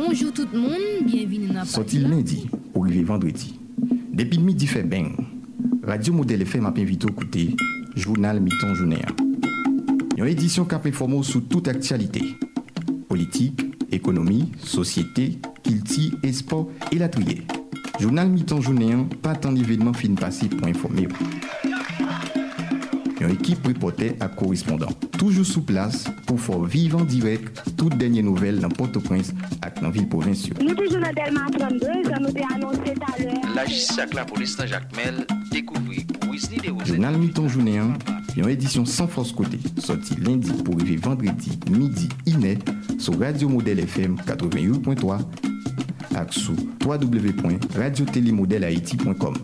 [0.00, 3.58] Bonjour tout le monde, bienvenue dans la Sorti lundi pour arriver vendredi.
[4.12, 5.10] Depuis midi fait bang.
[5.82, 7.56] Radio Modèle FM a invité à écouter
[7.96, 9.02] Journal Mi-temps journée.
[10.16, 12.22] Une édition qui informé sur toute actualité.
[13.08, 15.40] Politique, économie, société,
[16.22, 17.42] et sport et la trier.
[17.98, 21.08] Journal Mi-temps journée, pas tant d'événements fin passé pour informer.
[23.20, 24.92] Une équipe reporter à correspondant.
[25.18, 29.34] Toujours sous place pour faire direct toutes dernières nouvelles dans Port-au-Prince
[29.82, 30.54] nan vil provinsyo.
[30.60, 33.32] Nou toujou nan Delman 32, jan nou te anonsè talè.
[33.56, 35.16] La jissi ak la polis nan Jacquemel,
[35.52, 36.90] dekouvri pou Wisni de Rosette.
[36.92, 37.90] Jounal Miton Jounéan,
[38.36, 42.52] yon edisyon san fos kote, soti lendi pou rive vendredi, midi, inè,
[42.96, 45.20] sou Radio Model FM 88.3
[46.18, 49.34] ak sou www.radiotelemodelaiti.com.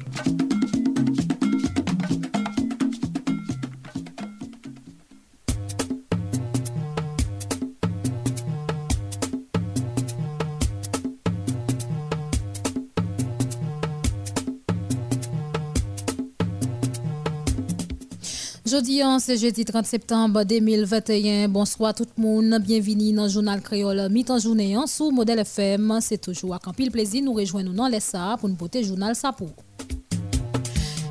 [18.87, 21.49] Hein, c'est jeudi 30 septembre 2021.
[21.49, 22.61] Bonsoir tout le monde.
[22.61, 25.99] Bienvenue dans le journal créole mi-temps journée sous modèle FM.
[26.03, 29.33] C'est toujours un pile plaisir nous rejoindre dans les SA pour nous porter journal ça
[29.33, 29.49] pour.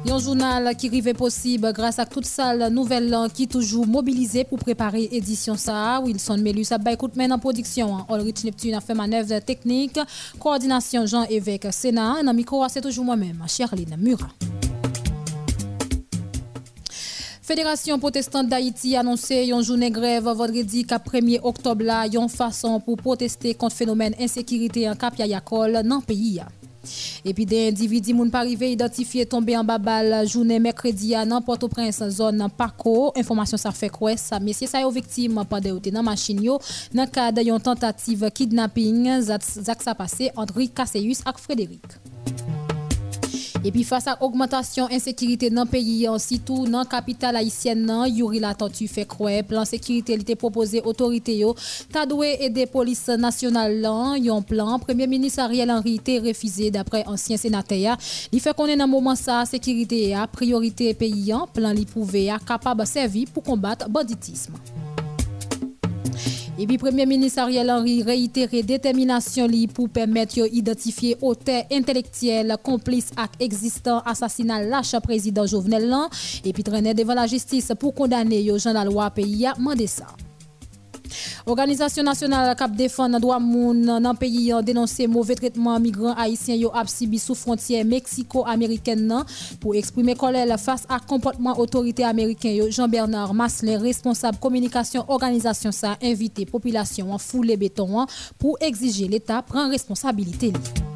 [0.07, 5.09] Un journal qui arrive possible grâce à toute salle nouvelle qui toujours mobilisée pour préparer
[5.11, 5.99] édition ça.
[5.99, 8.05] Wilson Melus a écoute en production.
[8.07, 9.99] Ulrich Neptune a fait manœuvre technique.
[10.39, 12.21] Coordination Jean-Évêque Sénat.
[12.23, 14.29] Dans micro, c'est toujours moi-même, Charline Murat.
[17.44, 22.95] Fédération protestante d'Haïti a annoncé une journée grève vendredi 1er octobre là, une façon pour
[22.95, 26.39] protester contre phénomène insécurité en Cap Yayakol dans le pays.
[27.25, 32.08] Et puis des individus moun pas arrivé identifié tombé en babal journée mercredi à Port-au-Prince
[32.11, 33.11] zone Paco.
[33.17, 36.59] Information ça fait quoi ça messieurs ça victime pendant dans machine yo.
[36.94, 41.83] Dans cadre d'une tentative kidnapping zak ça passé entre Cassius et Frédéric
[43.64, 48.40] et puis face à l'augmentation insécurité dans le pays, surtout dans la capitale haïtienne, Yuri
[48.40, 51.56] la tortue fait croire plan sécurité était proposé autorité yo,
[51.91, 57.03] ta doué aider police nationale là, un plan premier ministre Ariel Henry était refusé d'après
[57.07, 57.97] ancien sénateur.
[58.31, 62.85] Il fait qu'on est dans moment ça sécurité a priorité paysan, plan li prouvé capable
[62.85, 64.53] servir pour combattre banditisme.
[66.53, 73.08] Ebi Premier Ministre Ariel Henry reitere determinasyon li pou permet yo identifiye ote intelektuel komplis
[73.18, 76.13] ak existant asasina lache prezident Jovenel lan
[76.46, 80.13] epi trene devan la jistis pou kondane yo jan la lwa peyi a mande sa.
[81.46, 86.56] Organisation nationale cap défendre droit moun dans le pays a dénoncé mauvais traitement migrants haïtiens
[86.56, 89.24] yo subi sous frontière mexico-américaine
[89.59, 96.46] pour exprimer colère face à comportement autorité américain Jean-Bernard Maslin responsable communication organisation ça invité
[96.46, 98.06] population en foulé béton
[98.38, 100.47] pour exiger l'état prend responsabilité.
[100.47, 100.93] Et puis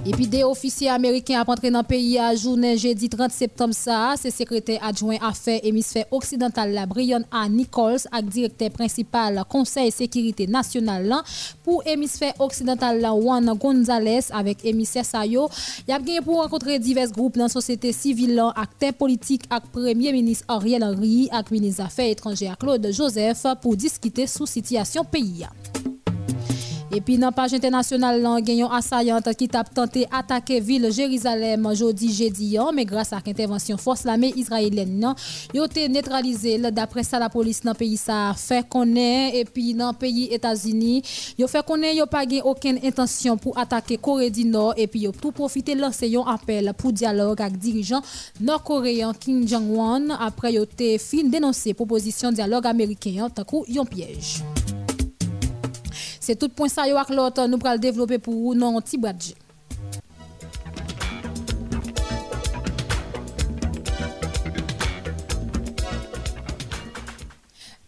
[0.00, 4.30] Epi de ofisye Ameriken ap antre nan peyi a jounen jeudi 30 septem sa, se
[4.32, 7.42] sekretè adjouen afer emisfer oksidental la Brian A.
[7.52, 11.28] Nichols ak direktè prinsipal konsey sekirite nasyonal lan
[11.66, 15.50] pou emisfer oksidental la Juan Gonzalez avek emisfer sayo.
[15.90, 20.14] Yap genye pou renkontre divers group nan sosete sivil lan ak te politik ak premye
[20.16, 25.44] minis Ariel Henry ak minis afer etranje a Claude Joseph pou diskite sou sityasyon peyi
[25.44, 25.52] a.
[26.92, 30.54] Et puis, dans la page internationale, il y a un assaillant qui a tenté d'attaquer
[30.54, 35.14] la ville Jérusalem jeudi, jeudi, mais grâce à l'intervention force l'armée israélienne,
[35.54, 36.58] il a été neutralisé.
[36.58, 39.36] D'après ça, la police dans le pays a fait connaître.
[39.36, 41.02] Et puis, dans le pays États-Unis,
[41.38, 44.74] il a fait connaître qu'il pas aucune intention pour attaquer Corée du Nord.
[44.76, 48.02] Et puis, il a tout profité de lancer un appel pour dialogue avec dirigeant
[48.40, 50.10] nord-coréen Kim Jong-un.
[50.20, 54.42] Après, il a été fin dénoncé proposition dialogue américain, tant un piège.
[56.20, 59.34] C'est tout point ça yo ak l'autre nous pral développer pour vous non petit.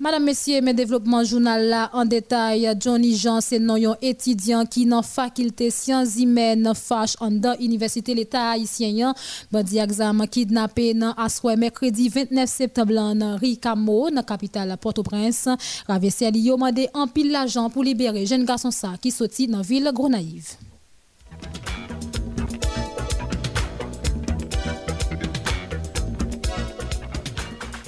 [0.02, 2.68] Madame, Messieurs, mes développements journal en détail.
[2.80, 8.50] Johnny Jean, c'est un étudiant qui dans faculté sciences humaines fâche en dans université l'état
[8.50, 9.14] haïtien.
[9.52, 11.14] Bandi examen kidnappé dans
[11.56, 15.48] mercredi 29 septembre dans Ricamo, dans capitale Port-au-Prince.
[15.86, 19.88] Ravessel yo mandé en pile l'argent pour libérer jeune garçon ça qui sorti dans ville
[19.94, 20.56] Gros-Naïve.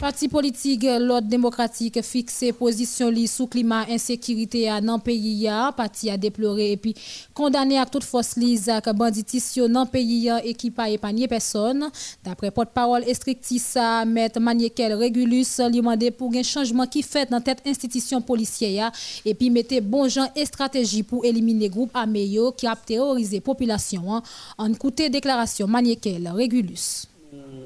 [0.05, 5.73] Parti politique l'ordre démocratique fixé position li sous climat insécurité dans pays ya.
[5.75, 6.95] Parti a déploré et puis
[7.33, 11.89] condamné à toute force li ak banditisme dans pays et qui pas épargné personne.
[12.23, 17.63] D'après porte-parole Estrictissa maître Maniekel Régulus li mandé pour un changement qui fait dans tête
[17.65, 18.93] institution policière
[19.25, 24.21] et puis mettez bon gens et stratégie pour éliminer groupe armé qui a terrorisé population.
[24.59, 27.07] En écouter déclaration Maniekel Régulus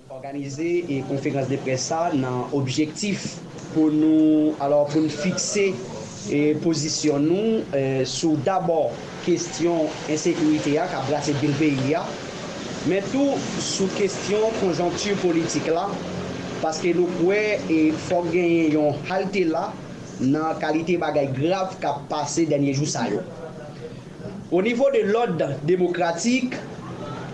[0.08, 3.34] Organize e konferans de presa nan objektif
[3.74, 5.66] pou nou, alor pou nou fikse
[6.32, 8.94] e posisyon nou eh, sou dabor
[9.26, 12.00] kestyon ensekurite ya ka brase bilbe ya,
[12.88, 15.84] men tou sou kestyon konjontu politik la,
[16.62, 19.66] paske nou kwe e fok genyen yon halte la
[20.24, 23.20] nan kalite bagay grav ka pase denye jou sa yo.
[24.48, 26.56] O nivou de l'od demokratik,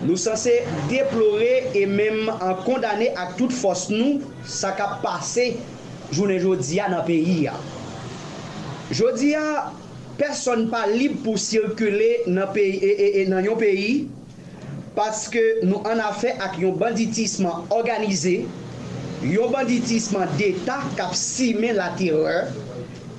[0.03, 0.51] Nou sanse
[0.89, 5.53] deplore e menm an kondane ak tout fos nou sa ka pase
[6.11, 7.55] jounen jodia nan peyi ya.
[8.91, 9.71] Jodia,
[10.19, 14.05] person pa lib pou sirkule nan, peyi, e, e, e, nan yon peyi
[14.95, 18.37] paske nou an afe ak yon banditisman organize,
[19.25, 22.51] yon banditisman d'Etat kap sime la tireur,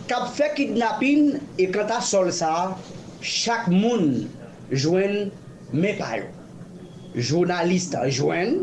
[0.09, 2.77] kap fe kidnapin e kanta sol sa,
[3.21, 4.27] chak moun
[4.71, 5.31] jwen
[5.73, 6.36] me payo.
[7.17, 8.61] jounalist jwen,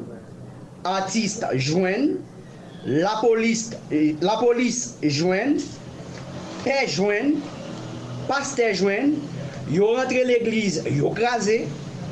[0.86, 2.14] artist jwen,
[2.86, 3.70] la polis
[5.02, 5.58] jwen,
[6.64, 7.38] pe jwen,
[8.30, 9.16] paste jwen,
[9.74, 11.64] yo rentre l'eglize, yo krasè,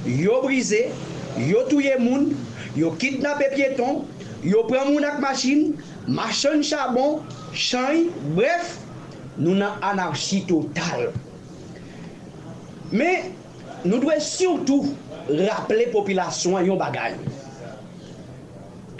[0.07, 0.87] yo brise,
[1.47, 2.31] yo touye moun,
[2.77, 4.05] yo kidnapè pieton,
[4.43, 5.75] yo pren moun ak machin,
[6.07, 7.21] machin chabon,
[7.53, 8.79] chay, bref,
[9.37, 11.11] nou nan anarchi total.
[12.91, 13.11] Me,
[13.85, 14.89] nou dwe surtout
[15.29, 17.15] rappele popilasyon yon bagay.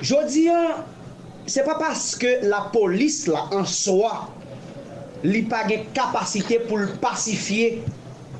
[0.01, 0.83] Jodi an,
[1.49, 4.29] se pa paske la polis la an soa
[5.25, 7.81] li pa gen kapasite pou l pacifiye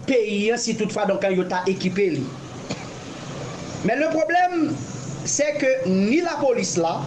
[0.08, 2.24] peyi an si toutfa donkan yon ta ekipe li.
[3.86, 4.72] Men le problem
[5.26, 7.00] se ke ni la polis la,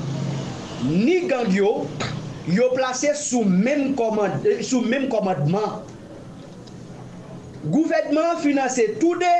[0.85, 1.87] ni gangyo,
[2.51, 5.75] yo plase sou menm komadman.
[7.65, 9.35] Gouvedman finanse tout de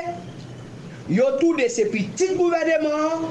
[1.09, 3.29] yo tou de se pitit gouvernement,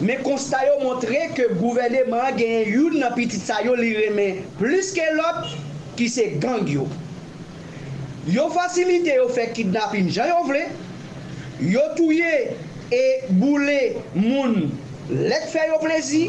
[0.00, 4.92] me konsta yo montre ke gouvernement gen yon nan pitit sa yo li remen plus
[4.96, 5.50] ke lot
[5.98, 6.86] ki se gang yo.
[8.30, 10.66] Yo fasilite yo fe kidnapin jan yo vle,
[11.60, 12.54] yo touye
[12.94, 13.02] e
[13.40, 13.80] boule
[14.14, 14.70] moun
[15.10, 16.28] let fe yo plezi,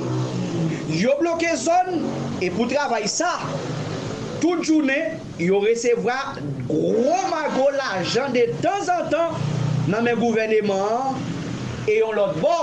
[0.97, 2.01] yo bloke zon,
[2.41, 3.35] e pou travay sa,
[4.41, 6.17] tout jounen yo resevwa
[6.65, 9.37] gro mago la jan de tan zan tan
[9.91, 11.19] nan men gouveneman,
[11.85, 12.59] e yon lot bo,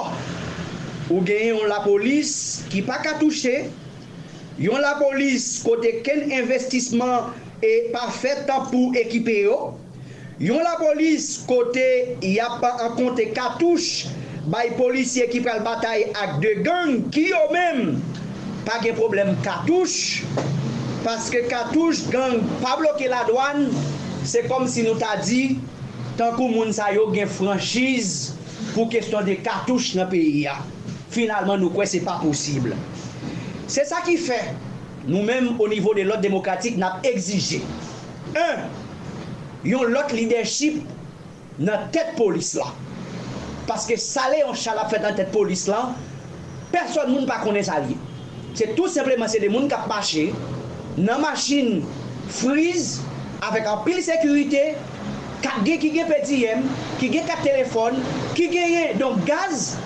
[1.09, 2.33] ou gen yon la polis
[2.73, 3.69] ki pa ka touche,
[4.59, 7.35] yon la polis kote ken investisman
[7.65, 9.59] e pa fet tan pou ekipe yo,
[10.43, 11.91] yon la polis kote
[12.25, 14.11] ya pa an konte ka touche,
[14.49, 17.99] bay polisye ki pral batay ak de gang ki yo men
[18.65, 20.25] pa gen problem katouche
[21.05, 23.69] paske katouche gang pa bloke la douane
[24.25, 25.59] se kom si nou ta di
[26.19, 28.35] Tankou moun sa yo gen franchise
[28.73, 30.57] pou keston de kartouche nan peyi ya.
[31.15, 32.75] Finalman nou kwen se pa posible.
[33.71, 34.39] Se sa ki fe,
[35.07, 37.63] nou menm o nivou de lot demokratik nap exije.
[38.35, 38.67] Un,
[39.69, 40.83] yon lot leadership
[41.63, 42.67] nan tet polis la.
[43.71, 45.93] Paske sale yon chalap fet nan tet polis la,
[46.75, 47.95] person moun pa konen sali.
[48.59, 50.33] Se tout sepleman se de moun kap mache,
[50.99, 51.85] nan maschine
[52.41, 52.97] friz,
[53.47, 54.73] avek an pil sekurite,
[55.43, 56.65] gen ki gen peti yem,
[57.01, 57.99] ki gen kat telefon,
[58.37, 59.77] ki gen gen, don gaz,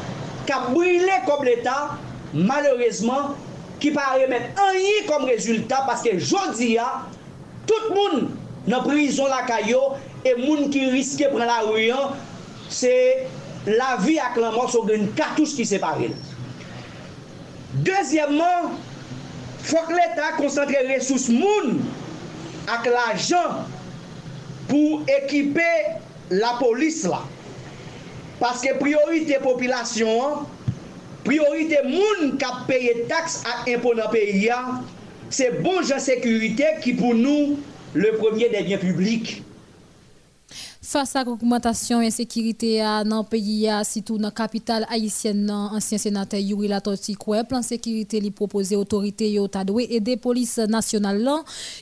[0.49, 1.99] ka brile kom l'Etat,
[2.33, 3.35] malourezman,
[3.83, 6.88] ki pa remen anyi kom rezultat, paske jodi ya,
[7.69, 8.31] tout moun
[8.71, 12.15] nan prizon la kayo, e moun ki riske pren la ruyan,
[12.73, 12.93] se
[13.69, 16.12] la vi ak lan mons ou gen katouche ki separe.
[17.87, 18.73] Dezyemman,
[19.67, 21.81] fok l'Etat konsantre resous moun,
[22.71, 23.62] ak la jan,
[24.73, 25.69] pou ekipe
[26.33, 27.21] la polis la.
[28.41, 30.43] Paske priorite popilasyon an,
[31.26, 34.83] priorite moun kap peye taks ak impon nan peyi an,
[35.33, 37.59] se bon jan sekurite ki pou nou
[37.93, 39.43] le premier debyen publik.
[40.85, 46.41] Face à l'augmentation de l'insécurité dans le pays, surtout dans la capitale haïtienne, ancien sénateur
[46.41, 51.25] Yuri Latorti, le plan sécurité lui proposé autorité et aider police nationale.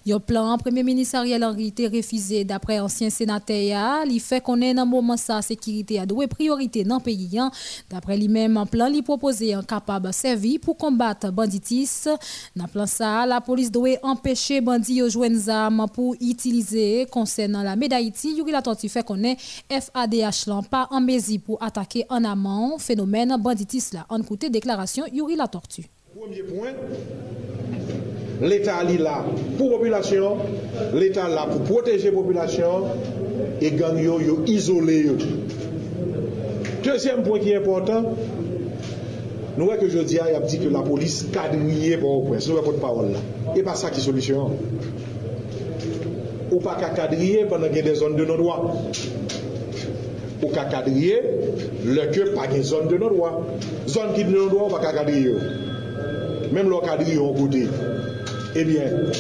[0.06, 4.04] Le plan premier ministre Ariel Henry refusé d'après ancien sénateur.
[4.06, 7.40] Il fait qu'on est dans moment ça sécurité a doué priorité dans le pays.
[7.88, 12.18] D'après lui-même, un plan lui proposé capable de servir pour combattre banditisme.
[12.54, 17.76] Dans plan ça, la police doit empêcher bandits de joindre armes pour utiliser concernant la
[17.76, 19.36] médaille Yuri Latorti fait qu'on est
[19.70, 24.06] FADH là pas en mesure pour attaquer en amont phénomène banditisme là.
[24.08, 25.86] En côté déclaration Yuri la tortue.
[26.18, 26.72] Premier point,
[28.42, 29.24] l'État est là
[29.56, 30.36] pour la population,
[30.94, 32.84] l'État là pour protéger la population
[33.60, 35.06] et gang yo, yo isolé
[36.82, 38.04] Deuxième point qui est important,
[39.56, 42.40] nous voyons que je dis, a dit que la police quadrillée pour au point.
[42.40, 43.18] C'est notre parole là.
[43.54, 44.50] Et pas ça qui est solution
[46.50, 48.62] ou pa kakadriye panan gen de zon de non wap.
[50.42, 51.20] Ou kakadriye,
[51.84, 53.64] le ke pa gen zon de non wap.
[53.86, 55.36] Zon ki de non wap, ou pa kakadriye yo.
[56.50, 57.66] Mem lo kadriye ou kote.
[58.58, 59.12] Ebyen,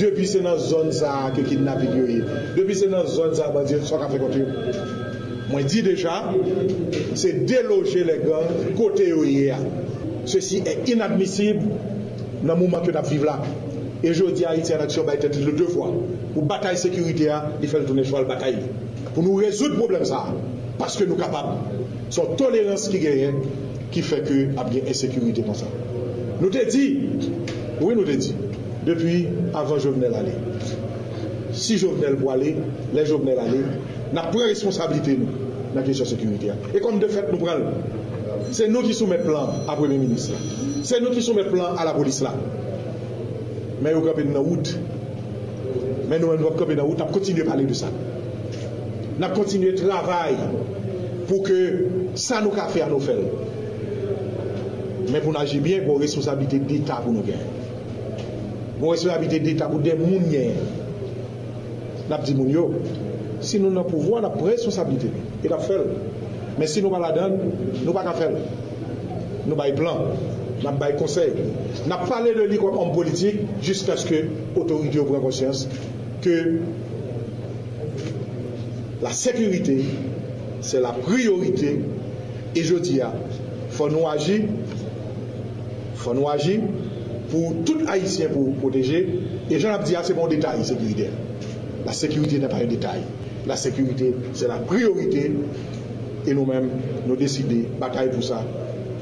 [0.00, 2.22] depi se nan zon sa ke kidnapik yo ye.
[2.56, 4.48] Depi se nan zon sa bandye, so ka frekote yo.
[5.52, 6.16] Mwen di deja,
[7.14, 9.58] se deloje le gang kote yo ye ya.
[10.24, 11.60] Se si e inadmisib
[12.42, 13.36] nan mouman ke nap vive la.
[14.04, 15.92] Et je dis à Haïti en action, bah, être deux fois.
[16.34, 17.30] Pour bataille sécurité,
[17.62, 18.58] il faut tourner sur la bataille.
[19.14, 20.26] Pour nous résoudre le problème, ça.
[20.78, 21.58] Parce que nous sommes capables.
[22.10, 23.32] C'est la tolérance qui gagne
[23.90, 25.66] qui fait que y a insécurité comme ça.
[26.40, 26.98] Nous te dit,
[27.80, 28.34] oui, nous te dit,
[28.84, 30.32] depuis avant Jovenel aller.
[31.52, 32.56] Si Jovenel pour aller,
[32.94, 33.60] les Jovenel aller,
[34.12, 35.26] nous avons responsabilité nous,
[35.74, 36.48] dans la question de sécurité.
[36.74, 37.66] Et comme de fait, nous prenons,
[38.50, 40.32] c'est nous qui soumettons plan à Premier ministre.
[40.82, 42.34] C'est nous qui soumettons plan à la police là
[43.82, 44.72] men yo kapè nan wout,
[46.08, 47.90] men nou an wap kapè nan wout, ap kontinye pale de sa.
[49.20, 50.36] Nap kontinye travay
[51.28, 51.58] pou ke
[52.18, 53.24] sa nou ka fè an nou fèl.
[55.10, 57.42] Men pou nan jibyen, pou bon responsabilite d'Etat pou nou gen.
[58.78, 60.56] Pou responsabilite d'Etat pou den moun gen.
[62.10, 62.68] Nap di moun yo,
[63.42, 65.10] si nou nan pouvo, nap responsabilite.
[65.42, 65.88] E nap fèl.
[66.58, 67.38] Men si nou pa la dan,
[67.82, 68.38] nou pa ka fèl.
[69.46, 70.12] Nou bay plan.
[70.62, 71.32] N'a pas conseil.
[71.86, 74.14] N'a parlé de lui comme homme politique jusqu'à ce que
[74.56, 75.68] l'autorité prenne conscience
[76.20, 76.58] que
[79.02, 79.84] la sécurité,
[80.60, 81.80] c'est la priorité.
[82.54, 84.42] Et je dis, il faut nous agir,
[85.96, 86.60] faut nous agir
[87.30, 89.18] pour tout Haïtien pour protéger.
[89.50, 91.08] Et j'en ai dit, c'est bon détail sécurité.
[91.84, 93.00] La sécurité n'est pas un détail.
[93.46, 95.32] La sécurité, c'est la priorité.
[96.26, 96.68] Et nous-mêmes,
[97.08, 98.44] nous décidons de batailler pour ça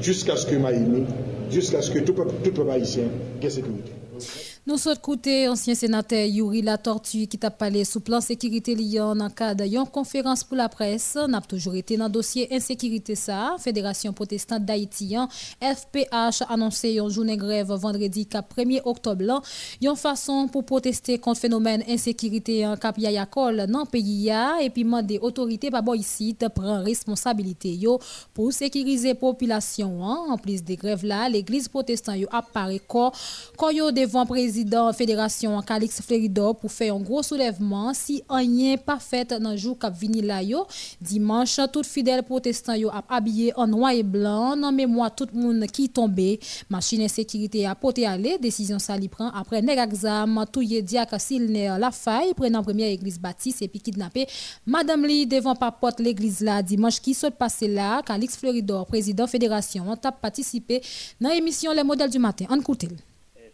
[0.01, 1.03] jusqu'à ce que Maïmi
[1.51, 3.05] jusqu'à ce que tout peuple, tout peuple haïtien
[3.41, 3.91] ait sécurité.
[4.67, 9.29] Nous sommes écouter ancien sénateur Yuri Latortue qui t'a parlé sous plan sécurité lié le
[9.33, 11.17] cadre conférence pour la presse.
[11.27, 13.55] N'a toujours été dans le dossier insécurité ça.
[13.57, 15.15] Fédération protestante d'Haïti,
[15.59, 19.41] FPH annoncé une journée grève vendredi 1er octobre.
[19.81, 24.29] Une façon pour protester contre le phénomène insécurité en cap Yayakol dans le pays
[24.61, 27.99] et puis demander autorités par ici de prendre responsabilité yo
[28.31, 30.03] pour sécuriser la population.
[30.03, 33.11] En plus des grèves là, l'église protestante apparaît quand
[33.91, 39.33] devant président président fédération Calix Flerido pour faire un gros soulèvement si rien pas fait
[39.39, 40.41] dans jour cap vini là
[40.99, 44.57] dimanche tout fidèle protestant yo a habillé en noir et blanc.
[44.57, 46.37] Dans mémoire tout le monde qui tombé.
[46.69, 48.37] Machine sécurité a porté aller.
[48.39, 49.29] Décision ça li prend.
[49.29, 52.33] Après nèg exam touye diak Silner la faille.
[52.33, 54.27] Prenant première église baptiste et puis kidnappé
[54.65, 56.61] madame li devant pas porte l'église là.
[56.61, 58.01] Dimanche qui se passé là?
[58.01, 60.81] Calix Flerido président fédération a participé
[61.21, 62.47] dans l'émission les modèles du matin.
[62.49, 62.83] En écoute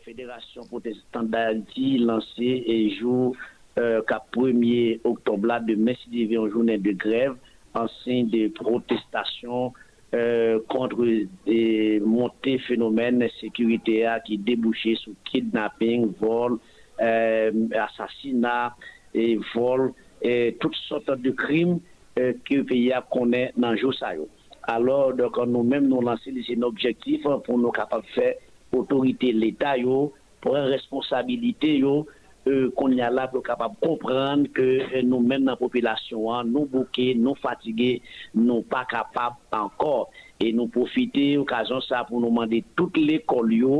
[0.07, 3.35] Fédération protestante d'Haïti lancé et jour
[3.77, 7.35] euh, qu'à 1er octobre là, demain, si en journée de grève,
[7.73, 9.73] en signe de protestation
[10.15, 11.05] euh, contre
[11.45, 16.57] des montées phénomènes de sécurité à, qui débouchaient sur kidnapping, vol,
[17.01, 18.77] euh, assassinat
[19.13, 21.81] et vol, et toutes sortes de crimes
[22.17, 23.93] euh, que le pays a connaît dans le jour.
[24.63, 28.35] Alors, donc, nous-mêmes, nous lançons un objectif pour nous capables de faire
[28.75, 30.07] otorite l'Etat yo,
[30.43, 31.95] pren responsabilite yo,
[32.47, 36.69] euh, kon ya euh, la pou kapab kompran ke nou men nan popilasyon an, nou
[36.71, 37.97] bouke, nou fatige,
[38.35, 40.07] nou pa kapab ankor.
[40.37, 43.77] E nou profite okajon sa pou nou mande tout l'ekol yo,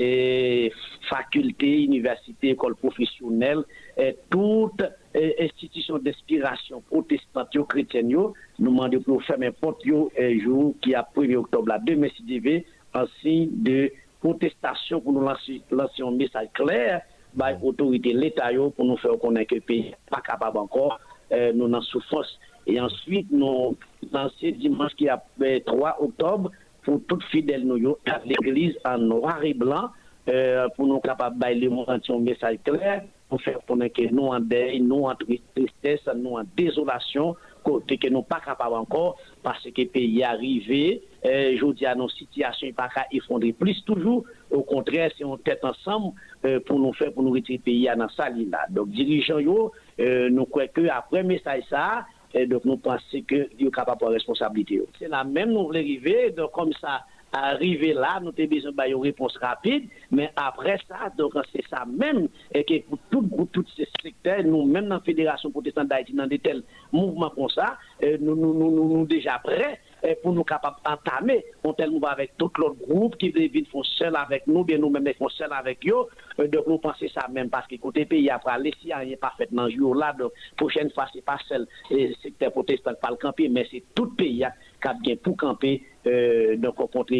[0.00, 0.72] eh,
[1.10, 3.64] fakulte, universite, ekol profisyonel,
[3.96, 4.80] eh, tout
[5.12, 11.42] eh, institisyon d'inspirasyon protestantyo, kretyenyo, nou mande pou ferme pot yo jou ki apri 8
[11.42, 12.62] oktob la 2 mesidive
[12.96, 13.90] ansi de
[14.22, 17.00] protestasyon pou nou lansi yon mesaj kler
[17.32, 17.66] bay mm.
[17.70, 20.98] otorite l'Etat yo pou nou fè ou konen ke peyi pa kapab ankor
[21.30, 22.32] eh, nou nan soufos.
[22.68, 23.76] E answit nou
[24.12, 26.50] lansi dimanche ki apè 3 oktob
[26.84, 29.94] pou tout fidèl nou yo at l'Eglise an noir et blanc
[30.26, 33.92] eh, pou nou kapab bay lè moun lansi yon mesaj kler pou fè ou konen
[33.94, 38.74] ke nou an dey, nou an tristesse, nou an dezolasyon kote ke nou pa kapab
[38.78, 44.66] ankor, pase ke peyi arive, eh, jodi anon sityasyon pa ka effondre plis toujou, ou
[44.68, 46.10] kontre se yon tèt ansam
[46.42, 48.66] eh, pou nou fè pou nou ritri peyi anan salina.
[48.74, 53.70] Dok dirijan yo, eh, nou kweke apre mesay sa, eh, dok nou panse ke yo
[53.74, 54.90] kapab an responsabilite yo.
[54.98, 57.00] Se la men nou vle rive, dok kom sa,
[57.32, 61.12] arriver là, nous avons besoin d'une réponse rapide, mais après ça,
[61.52, 65.00] c'est ça même, et que pour tout groupe, tous ces secteurs, nous, même dans la
[65.00, 69.38] Fédération protestante d'Haïti, dans des tels mouvements comme ça, euh, nous, nous, nous, nous, déjà
[69.42, 73.66] prêts euh, pour nous capables d'entamer un tel mouvement avec tout l'autre groupe qui viennent
[73.66, 76.06] font seul avec nous, bien nous-mêmes font seul avec eux.
[76.38, 79.34] Euh, donc nous pensons ça même parce que côté pays après les si rien pas
[79.36, 83.16] fait dans jour là, donc prochaine fois c'est pas seul le secteur protestant qui le
[83.16, 84.44] camper, mais c'est tout pays
[84.82, 87.18] qui a bien pour camper Euh, nan kon kontre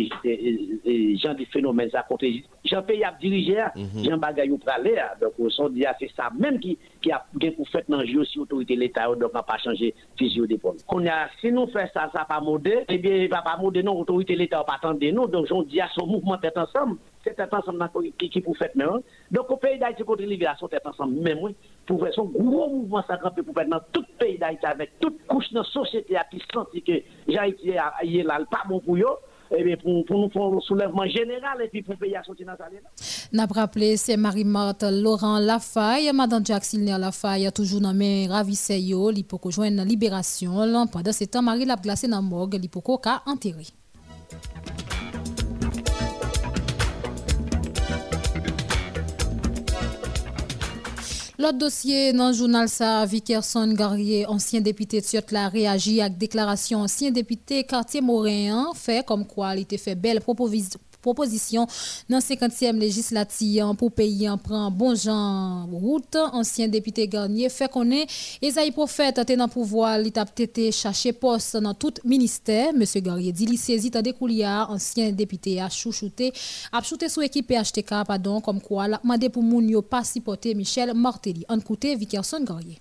[1.21, 2.31] jan di fenomen sa kontre
[2.65, 4.05] jan pe yap dirije a mm -hmm.
[4.07, 5.13] jan bagay ou prale a
[5.51, 8.41] son di a se sa menm ki, ki ap gen pou fet nan jyo si
[8.41, 12.09] otorite l'Etat yo don pa pa chanje fizyo depon kon ya se nou fe sa
[12.13, 15.29] sa pa mode ebyen eh pa pa mode non otorite l'Etat yo pa tende nou
[15.29, 18.71] don jan di a son mouvment et ansam c'est tête ensemble qui qui pour faire
[18.75, 19.01] maintenant
[19.31, 21.39] donc au pays d'Haïti contre l'immigration tête ensemble même
[21.87, 25.27] pour faire son gros mouvement ça pour faire dans tout le pays d'Haïti avec toute
[25.27, 29.05] couche de la société qui senti que Haïti est là pas bon pour eux
[29.57, 32.55] eh pour, pour, nous faire un soulèvement général et puis pour payer à sortir dans
[33.33, 39.25] N'a rappelé, c'est Marie-Marthe Laurent Lafaye, Madame Jacques Silner Lafaye, toujours dans mes ravissés, il
[39.25, 40.53] peut joindre libération.
[40.93, 42.81] Pendant ce temps, Marie l'a glacé dans la morgue, il peut
[43.27, 43.65] enterré.
[51.41, 56.09] L'autre dossier dans le journal ça, Vickerson Garrier, ancien député de a réagi à la
[56.11, 56.81] déclaration.
[56.81, 61.67] Ancien député quartier Morin, fait comme quoi il était fait belle proposition proposition
[62.09, 66.17] dans 50e législative pour payer en prend bon Jean route.
[66.33, 71.57] Ancien député Garnier fait connaître Esaïe Prophète était dans pouvoir il a été chercher poste
[71.57, 72.73] dans tout ministère.
[72.75, 74.15] Monsieur Garnier dit il saisit des
[74.69, 76.33] ancien député a chouchouté
[76.73, 80.55] a chouté sous équipe PHTK pardon comme quoi la demandé pour moun yo pas supporter
[80.55, 81.45] Michel Martelly.
[81.49, 82.79] En côté Vickerson Garnier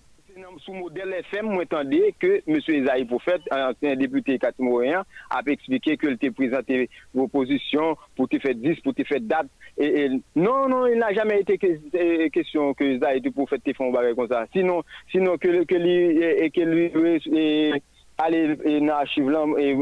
[0.59, 2.57] sous modèle FM, moi entendais que M.
[2.67, 8.55] Esaïe Prophète, ancien député Katimoréen, a expliqué que t'a présenté vos positions pour te faire
[8.55, 9.47] 10, pour te faire date.
[10.35, 11.57] Non, non, il n'a jamais été
[12.31, 14.45] question que Esaïe Prophète te font comme ça.
[14.53, 17.81] Sinon, sinon que lui, que lui,
[18.19, 19.75] aller dans l'archive là et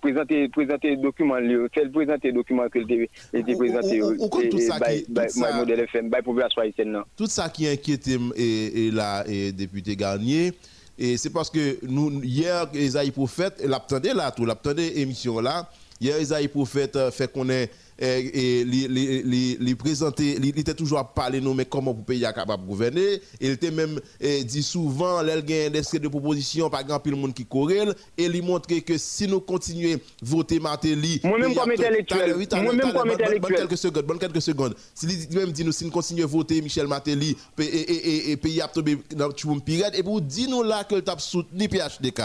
[0.00, 1.36] présenter présenter document
[1.74, 4.00] faire présenter document que était présenté
[5.14, 10.52] par modèle FM population haïtienne tout ça qui inquiète et la député Garnier.
[10.98, 15.68] Et c'est parce que nous hier Esaïe Prophète l'attendait là tout l'attendait émission là.
[16.00, 21.54] Hier Esaïe Prophète fait qu'on est et les présenter, il était toujours à parler nous,
[21.54, 23.20] mais comment pour pays capable de gouverner.
[23.40, 27.44] Il était même dit souvent, y a des de propositions, par exemple, le monde qui
[27.44, 32.92] corrèle, et il montrer que si nous continuons à voter Martelly, moi-même comme intellectuel, moi-même
[32.92, 34.74] comme intellectuel, quelques secondes, bonne quelques secondes.
[34.94, 38.98] Si même dit nous, si nous continuons à voter Michel Martelly, et pays a tombé
[39.14, 42.22] dans pirate, et vous dites nous là que le tape soutenu PHDK.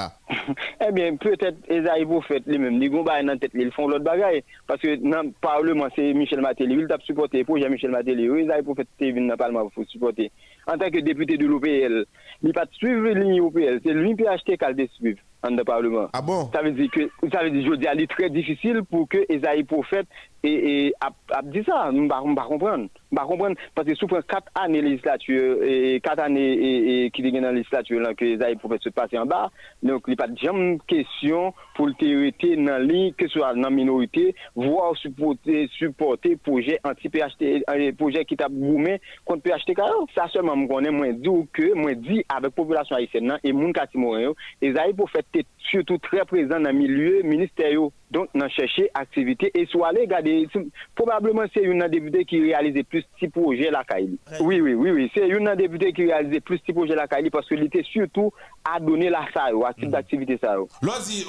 [0.87, 3.91] Ebyen, eh pwetet Ezaï Bofet li menm, li goun bay nan tet li, li fon
[3.91, 4.41] lot bagay.
[4.67, 8.65] Paske nan parleman se Michel Matéli, li tap supporte pou jan Michel Matéli, ou Ezaï
[8.67, 10.27] Bofet te vin nan palman pou supporte.
[10.67, 12.05] En tant que député de l'OPL,
[12.43, 16.09] il pas suivre la ligne OPL, c'est lui qui a qu'elle suivre en le Parlement.
[16.13, 16.49] Ah bon?
[16.53, 19.63] Ça veut dire que, ça veut dire, je dis, est très difficile pour que Esaïe
[19.63, 20.07] Prophète
[20.43, 22.87] et, et a, a dit ça, on va, on va comprendre.
[23.15, 27.51] Comprendre, parce que souffrant 4 années législature, et 4 années et, et, qui dans la
[27.51, 29.49] législature, là, que Esaïe Prophète se passe en bas,
[29.81, 33.39] donc il n'y a pas de jamais question pour le théorité dans ligne, que ce
[33.39, 39.43] soit dans la minorité, voire supporter, supporter projet anti-PHT, euh, projet qui t'a boumé contre
[39.43, 39.81] PHTK.
[40.15, 43.71] Ça seulement, je connais moins dit que, moi dit avec la population haïtienne, et mon
[43.71, 47.89] Katimoréen, Esaïe Prophète est surtout très présent dans le milieu ministériel.
[48.09, 50.47] Donc, on cherché activité et soit allé regarder,
[50.95, 54.17] probablement c'est une député qui réalisait plus de projets la Kaili.
[54.39, 57.47] Oui, oui, oui, oui, c'est une député qui réalisait plus de projets la Kaili parce
[57.49, 58.31] qu'il était surtout
[58.63, 59.91] à donner la salle, à type mhm.
[59.91, 60.55] d'activité ça.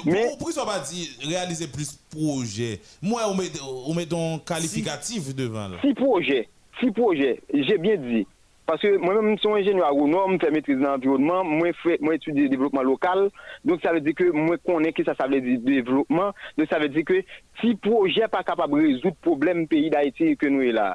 [0.05, 3.49] Mais, pourquoi ça va dire réaliser plus de projets Moi, on met,
[3.87, 5.67] on met donc qualificatif devant.
[5.67, 5.77] Là?
[5.81, 6.47] Six projets,
[6.79, 8.25] six projets, j'ai bien dit.
[8.69, 12.51] Paske mwen mwen son enjenyo agounom, mwen fè mètriz nan environnement, mwen fè, mwen etudie
[12.51, 13.23] devlopman lokal,
[13.65, 16.77] donk sa vè di ke mwen konen ki sa sa vè di devlopman, donk sa
[16.83, 17.23] vè di ke
[17.57, 20.91] ti proje pa kapab rezout problem peyi da iti ke nou e la.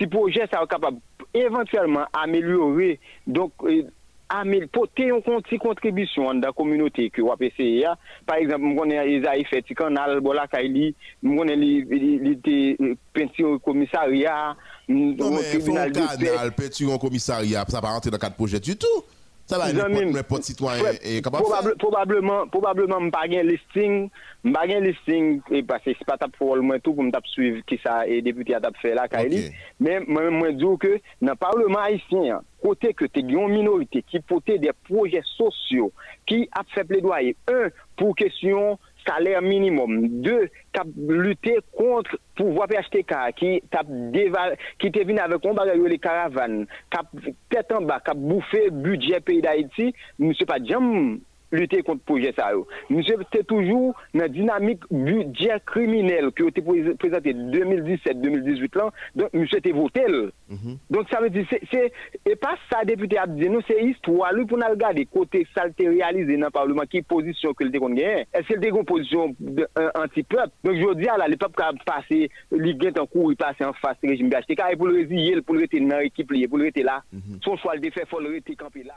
[0.00, 0.98] Ti proje sa wè kapab
[1.30, 3.70] eventuellement amelyore, donk...
[4.32, 7.94] amel pote yon konti kontribisyon da kominote ki wap eseye ya.
[8.26, 10.90] Par exemple, mwen konen Eza Ife, ti kan al bola ka li,
[11.22, 12.56] mwen konen li, li, li te
[13.14, 16.30] pensi komisari ya, komisariya, mwen tribunal de pe.
[16.30, 19.12] Kanal, penti yon komisariya, sa pa rentre nan kat projet du tout.
[19.46, 21.74] Sa va yon repot sitwanyen e kapap fè?
[21.78, 24.08] Probableman m bagen listing,
[24.42, 27.78] bagen listing, e pase si pa tap fòl mwen tou pou m tap suiv ki
[27.78, 29.44] sa e deputi a tap fè la ka e li.
[29.78, 34.74] Men mwen djou ke nan parleman haisyen, kote ke te gyon minorite ki pote de
[34.88, 35.92] proje sosyo
[36.26, 37.36] ki ap fè ple doye.
[37.46, 38.74] Un, pou kesyon
[39.06, 40.20] salaire minimum.
[40.20, 43.86] Deux, kap lutter contre pouvoir PHTK qui tap
[44.78, 47.06] qui venu avec bagage les caravanes, kap
[47.48, 51.18] tête en bas, kap bouffer budget pays d'Haïti, monsieur pas jamais
[51.52, 52.50] lutter contre projet ça
[52.90, 56.62] Monsieur c'était toujours dans dynamique budget criminel qui a été
[56.98, 58.90] présenté 2017-2018 là.
[59.14, 60.04] Donc monsieur était voté.
[60.48, 60.78] Mhm.
[60.90, 61.92] Donc ça veut dire c'est
[62.24, 65.64] et pas ça député a dit nous c'est histoire lui pour nous regarder côté ça
[65.78, 69.34] réalisé dans le parlement qui position que le décon Est-ce le une position
[69.94, 70.50] anti-peuple?
[70.64, 73.72] Donc je dis à la peuple qui a passé ligue en cours il passe en
[73.72, 76.64] face du régime BHTK et pour le résilier pour le rester dans l'équipe pour le
[76.64, 77.02] rester là.
[77.12, 77.38] Mhm.
[77.42, 78.94] Son choix de faire faut le rester campé là.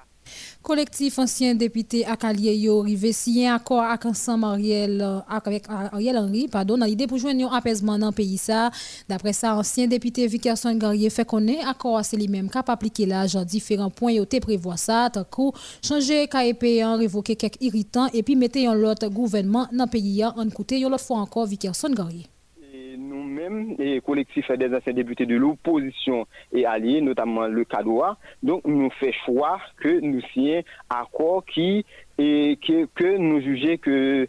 [0.61, 2.05] Collectif ancien député
[2.39, 7.05] Akalié yo rivé signé accord avec ensemble Ariel euh, avec Ariel Henry pardon dans l'idée
[7.05, 8.71] pour joindre un apaisement dans pays ça
[9.09, 13.89] d'après ça ancien député Vickerson Garrier fait connaître accord c'est lui-même cap appliquer genre différents
[13.89, 15.25] points yo te prévoit ça tant
[15.83, 16.61] changer KEP
[16.97, 21.17] révoquer quelques irritants et puis mettre un autre gouvernement dans pays en côté l'autre fois
[21.17, 22.27] encore Vickerson Garrier.
[22.97, 28.89] Nous-mêmes, les collectifs des anciens députés de l'opposition et alliés, notamment le CADOA, donc nous
[28.99, 31.85] fait choix que nous signions accord qui
[32.19, 34.27] et que, que nous jugeons que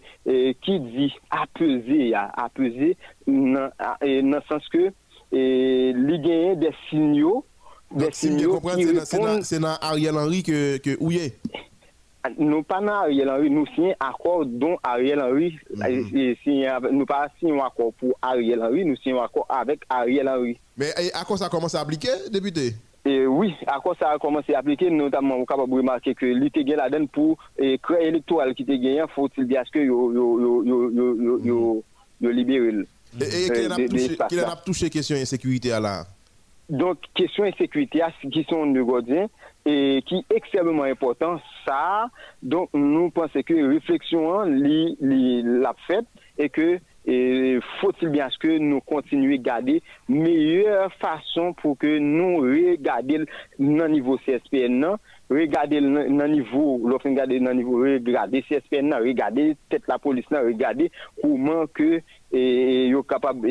[0.62, 4.92] qui dit apaiser, apaiser dans le sens que
[5.32, 7.44] il y a des signaux
[7.90, 8.86] des signaux qui
[9.42, 11.34] c'est dans Ariel Henry que, que où est?
[12.38, 17.92] Nous pas Ariel Henry, nous signons accord dont Ariel Henry, mm nous pas signons accord
[17.94, 20.58] pour Ariel Henry, nous signons accord avec Ariel Henry.
[20.76, 22.74] Mais à quoi ça a commencé à appliquer, député?
[23.04, 26.64] Et oui, à quoi ça a commencé à appliquer, notamment, on capable remarquer que l'ité
[26.64, 31.82] la donne pour créer électoral qui était gagné, faut-il dire que yo
[32.20, 32.72] libéré.
[33.20, 33.48] Et
[34.28, 36.04] qui a touché question insécurité à la
[36.68, 39.26] Donc, question insécurité, qui sont de Godin,
[39.64, 42.08] et qui est extrêmement important, ça,
[42.42, 46.04] donc nous pensons que réflexion l'a fait
[46.38, 52.38] et que E faut-il bien que nous continuions à garder meilleure façon pour que nous
[52.38, 53.24] regardions
[53.58, 54.96] le niveau CSPN, non?
[55.30, 58.98] regarder le niveau, l'offre regarder le niveau, regarder CSPN, non?
[58.98, 60.40] regarder peut-être la police, non?
[60.44, 60.90] regarder
[61.22, 63.48] comment que et sont capables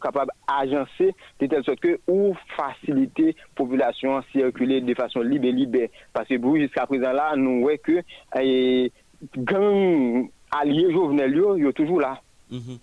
[0.00, 5.80] capable agencer de telle sorte que ou faciliter population circuler de façon libre et libre
[6.12, 8.88] parce que jusqu'à présent là nous voyons que
[9.36, 12.76] gang alliés Jovenel yo, yo toujours là mm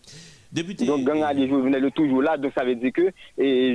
[0.85, 3.11] donc gang alliés jovenel yo toujours là donc ça veut dire que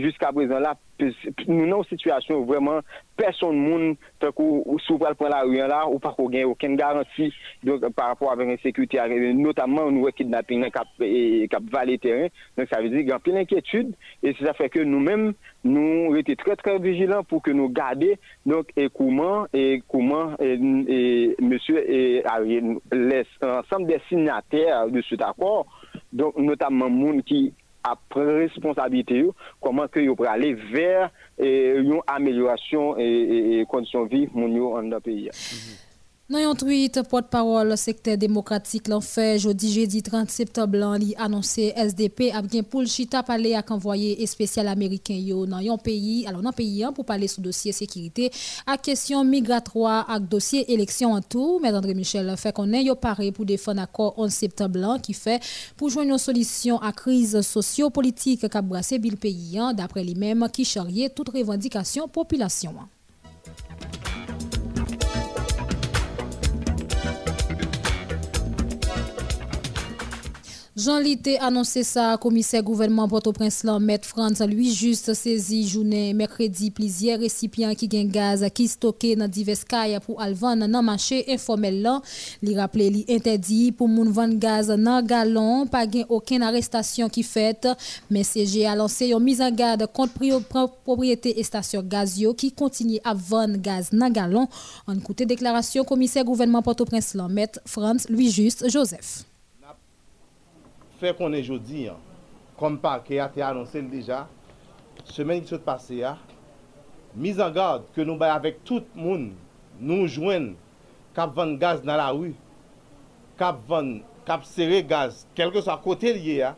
[0.02, 1.12] jusqu'à présent là nous
[1.46, 2.80] sommes en situation vraiment
[3.16, 5.60] personne monde sous le point la rue
[5.92, 7.32] ou pas gagner aucune garantie
[7.62, 8.98] donc par rapport avec l'insécurité
[9.34, 10.88] notamment nous kidnapping cap
[11.50, 12.28] cap valet terrain.
[12.56, 16.56] Donc ça veut dire a plein d'inquiétude et ça fait que nous-mêmes nous étions très
[16.56, 22.22] très vigilants pour que nous gardions donc et comment et comment et, monsieur et
[22.92, 25.66] l'ensemble des signataires de cet accord.
[26.12, 26.34] Donc
[27.86, 31.48] ap pren responsabilite yo, koman ke yo prale ver e,
[31.80, 35.34] yon ameliorasyon e, e, e kondisyon vi moun yo an da peyi ya.
[35.34, 35.85] Mm -hmm.
[36.28, 42.32] Dans un tweet, porte-parole secteur démocratique l'en fait jeudi jeudi 30 septembre l'an annoncé SDP
[42.34, 46.92] a bien chita parler avec envoyé spécial américain dans un pays alors dans pays hein,
[46.92, 48.32] pour parler sur dossier sécurité
[48.66, 52.96] à question migratoire avec dossier élection en tout mais André Michel fait qu'on est yo
[52.96, 55.40] paré pour défendre accord 11 septembre qui fait
[55.76, 60.64] pour joindre une solution à crise socio-politique qu'a brassé le pays hein, d'après lui-même qui
[60.64, 62.74] charriait toute revendication population.
[70.76, 77.18] Jean Lité annoncé ça, commissaire gouvernement Port-au-Prince, Maître France, lui juste saisi journée mercredi plusieurs
[77.18, 82.02] récipients qui gagnent gaz qui stocké dans divers cailles pour alvan dans marché informel là.
[82.42, 87.66] Li rappelé li interdit pour moun vendre gaz dans galon, pas aucune arrestation qui fait,
[88.10, 90.12] mais CG a lancé une mise en garde contre
[90.84, 94.46] propriété et station gazio qui continue à vendre gaz dans galon.
[94.86, 99.24] En côté déclaration commissaire gouvernement Port-au-Prince, Maître France, lui juste Joseph.
[101.00, 101.86] fè konen jodi
[102.56, 104.24] kom pa ke a te anonsel deja,
[105.12, 106.14] semen ki sot pase ya,
[107.16, 109.30] miz an gade ke nou bay avèk tout moun,
[109.76, 110.54] nou jwen
[111.16, 112.32] kap van gaz nan la ou,
[113.40, 116.54] kap van, kap sere gaz, kelke sa kote liye ya,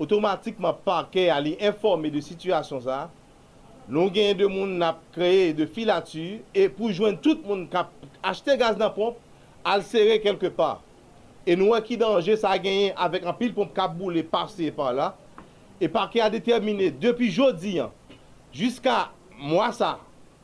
[0.00, 3.02] otomatikman pa ke a li informe de situasyon sa,
[3.90, 7.92] nou gen de moun nap kreye de filatur, e pou jwen tout moun kap
[8.24, 9.20] achete gaz nan pomp,
[9.68, 10.78] al sere kelke pa.
[11.48, 14.90] E nou an ki danje sa genyen avèk an pil pomp kap boule pase pa
[14.92, 15.10] la.
[15.80, 17.92] E parke a determine depi jodi an,
[18.52, 19.08] jiska
[19.40, 19.94] mwa sa,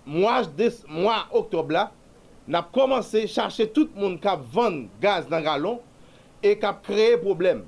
[0.09, 1.91] mwa, des, mwa oktob la,
[2.49, 5.83] nap komanse chache tout moun kap vande gaz nan galon
[6.41, 7.67] e kap kreye problem.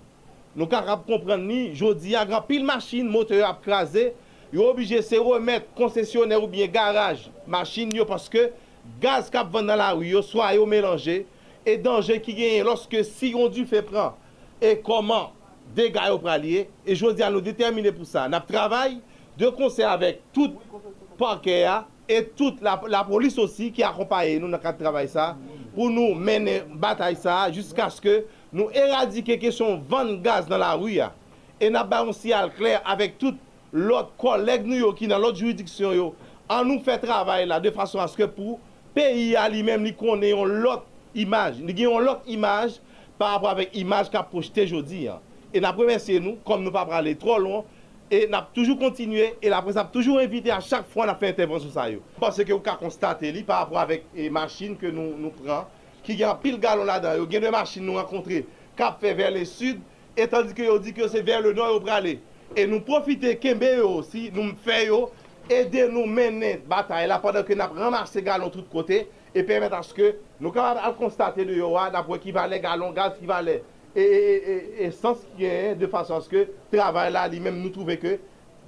[0.57, 4.09] Nou kap kap kompren ni, jodi an, gran pil machin moteur ap kraze,
[4.49, 8.49] yo obije se remet konsesyonè ou bien garaj machin yo paske
[9.03, 11.21] gaz kap vande nan la ou yo, swa yo melange,
[11.66, 14.16] e danje ki genye loske si yon du fe pran
[14.62, 15.31] e koman
[15.77, 18.99] dega yo pralye e jodi an nou determine pou sa nap travay
[19.38, 20.57] de konser avek tout
[21.21, 25.33] parke ya e tout la, la polis osi ki akompaye nou nan kat travay sa
[25.75, 28.23] pou nou mene batay sa jiska sk
[28.55, 31.12] nou eradike kesyon van gaz nan la ruya
[31.61, 35.37] e nap baron si al kler avek tout lot koleg nou yo ki nan lot
[35.37, 36.09] juridiksyon yo.
[36.49, 38.57] An nou fe travay la de fason aske pou
[38.94, 40.87] peyi a li mem li konen yon lot
[41.22, 42.78] imaj, nou gen yon lot imaj
[43.18, 45.07] par rapport avèk imaj ka projete jodi.
[45.52, 47.66] E na premense nou, kom nou pa prale tro lon,
[48.09, 51.33] e nap toujou kontinue, e la prens ap toujou evite a chak fwa na fè
[51.33, 52.02] intervensyon sa yo.
[52.20, 55.68] Pase ke ou ka konstate li par rapport avèk e machin ke nou, nou pran,
[56.07, 58.44] ki gen pil galon la dan, yo gen de machin nou akontre,
[58.78, 59.81] kap fe ver le sud,
[60.18, 62.18] etan di ke yo di ke se ver le nor yo prale.
[62.57, 65.02] E nou profite kembe yo osi, nou mfe yo,
[65.52, 69.04] ede nou menen batay la padan ke nap remarse galon tout kote,
[69.35, 72.93] et permettre à ce que nous capables de constater de yoa d'après qui valait galon
[72.93, 73.62] gaz qui valait.
[73.97, 77.61] Et, et, et, et sans qui est de façon à ce que travail là lui-même
[77.61, 78.19] nous trouver que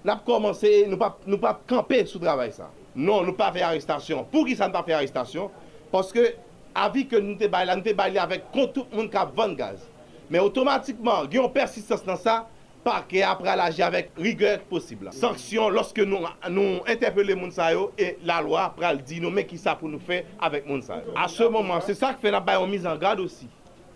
[0.04, 2.70] n'a commencé nous pas nous pas camper sous travail ça.
[2.94, 4.24] Non nous pas faire arrestation.
[4.24, 5.50] Pour qui ça ne pas faire arrestation?
[5.92, 6.34] Parce que
[6.74, 9.52] avis que nous te bail nous te bail avec contre tout le monde qui vend
[9.52, 9.86] gaz.
[10.30, 12.48] Mais automatiquement il y a une persistance dans ça
[12.84, 15.12] parquet après l'agir avec rigueur possible.
[15.12, 19.74] Sanction lorsque nous, nous interpellons Mounsayo et la loi pral dit nous mais qui ça
[19.74, 21.12] pour nous faire avec Mounsayo.
[21.16, 23.48] À ce moment, c'est ça qui fait la baille en mise en garde aussi.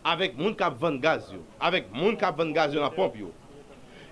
[0.07, 3.31] Avec moun kap vend gaz yo, avec moun kap vend gaz yo nan pompe yo.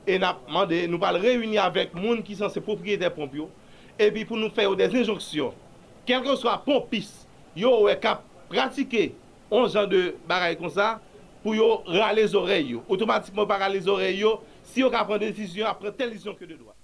[0.07, 3.51] Et n'a demandé, nous allons réunir avec moun qui sont ses propriétaires pompe yo
[3.99, 5.53] et puis pour nous faire des injonctions.
[6.07, 9.15] Quel que soit pompiste, yo est cap pratiquer
[9.51, 10.99] 11 ans de bagaille comme ça
[11.43, 12.83] pour yo râler les oreilles yo.
[12.89, 14.41] Automatiquement par les oreilles yo,
[14.73, 16.75] si yo ka pren desisyon apre tel disyon ke de doa.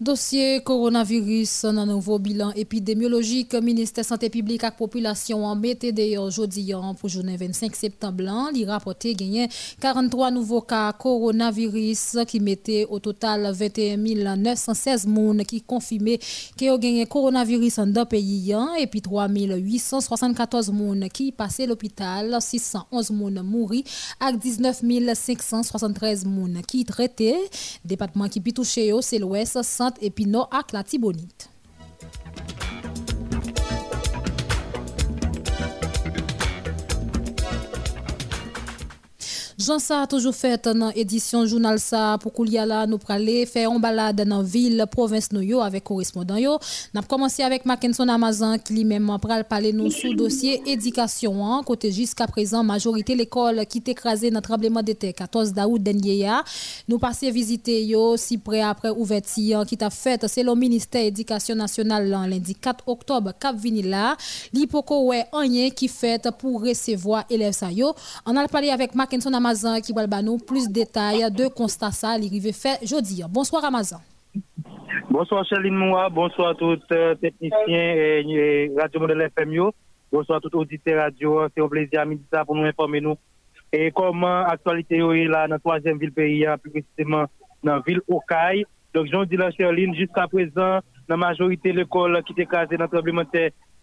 [0.00, 7.08] Dossier coronavirus nan nouveau bilan épidémiologique, ministère santé publique et population en BTD aujourd'hui pour
[7.08, 9.48] journée 25 septembre, il rapporté gagné
[9.80, 13.96] 43 nouveaux cas coronavirus qui mettaient au total 21
[14.36, 16.18] 916 personnes qui confirmaient
[16.56, 22.36] qu'ils ont gagné coronavirus dans le pays et puis 3 874 personnes qui passaient l'hôpital,
[22.40, 23.84] 611 personnes mourent et
[24.36, 24.82] 19
[25.14, 27.50] 573 personnes qui traitaient.
[27.84, 30.46] Département qui touché, c'est l'Ouest centre et puis non
[39.66, 42.98] Jean ça a toujours fait dans édition journal ça pour qu'il y a là nous
[42.98, 46.56] praler faire une balade dans ville province nous avec correspondant yo.
[46.94, 51.62] N'a commencé avec Mackinson Amazon qui lui-même pral parler nous sous dossier éducation hein.
[51.66, 56.30] côté jusqu'à présent majorité l'école qui écrasée dans tremblement de terre 14 d'août dernier
[56.86, 61.56] nous passer visiter yo si près après ouverture qui t'a fait c'est le ministère éducation
[61.56, 64.16] nationale lundi 4 octobre cap vini là
[64.52, 65.26] li poko ouais
[65.74, 67.92] qui fait pour recevoir élèves ça yo
[68.24, 71.90] on a parlé avec Mackinson Amazon Ramazan qui va nous plus de détails de constat
[71.90, 73.22] ça l'arrivée fait jeudi.
[73.28, 73.98] Bonsoir Ramazan.
[75.10, 79.70] Bonsoir Charline Moua, bonsoir tous les euh, techniciens et Radio Modèle FM.
[80.12, 81.48] Bonsoir tous les auditeurs radio.
[81.54, 83.16] C'est un plaisir à midi pour nous informer nous.
[83.72, 87.24] Et comment l'actualité est là dans la troisième ville pays, hein, plus précisément
[87.62, 88.64] dans la ville Okaï.
[88.94, 92.84] Donc, j'en dis la Charline, jusqu'à présent, la majorité de l'école qui était casée dans
[92.84, 93.24] le tremblement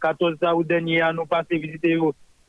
[0.01, 1.97] 14 août dernier, nous passons visiter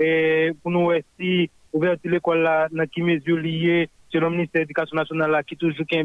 [0.00, 4.64] et pour nous aussi ouverture l'école là, dans qui mesure liée, selon le ministère de
[4.64, 6.04] l'Éducation nationale là, qui toujours qu'un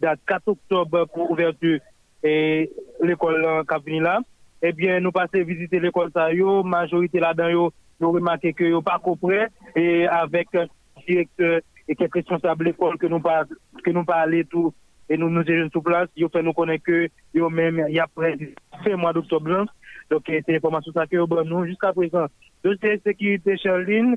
[0.00, 1.80] date 4 octobre pour ouverture
[2.22, 2.70] et
[3.02, 4.20] l'école euh, qui là.
[4.60, 8.82] Eh bien, nous passons visiter l'école ça, yo, majorité là-dedans, yo, nous remarquons que yo
[8.82, 9.38] pas compris,
[9.76, 10.66] et avec euh,
[11.06, 13.44] directeur et quelques responsables de l'école que nous pas,
[13.84, 14.74] que nous pas allé tout,
[15.08, 18.00] et nous nous sommes sur place, yo fait nous connaître que yo même, il y
[18.00, 19.66] a près de mois d'octobre,
[20.10, 22.26] donc c'est l'information ça que yo, bon, nous, jusqu'à présent.
[22.64, 24.16] Dossier sécurité, Charline,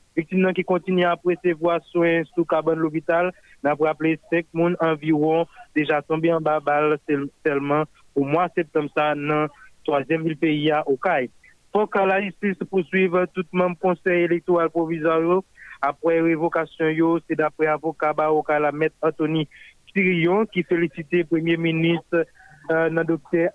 [0.17, 3.31] Victime nan ki kontini apre se vwa soen sou kaban l'obital,
[3.63, 5.47] nan pou aple sek moun anviron
[5.77, 9.47] deja tombe an ba bal sel, selman ou mwa septem sa nan
[9.87, 11.29] 3e vil peyi ya Okay.
[11.71, 15.39] Fok a la jistis pousuiv tout mem konsey elektoral provizoryo
[15.81, 19.47] apre revokasyon yo, se dapre avoka ba Okay la met Anthony
[19.93, 22.25] Sirion ki felicite Premier Ministre
[22.69, 23.47] euh, nan dokte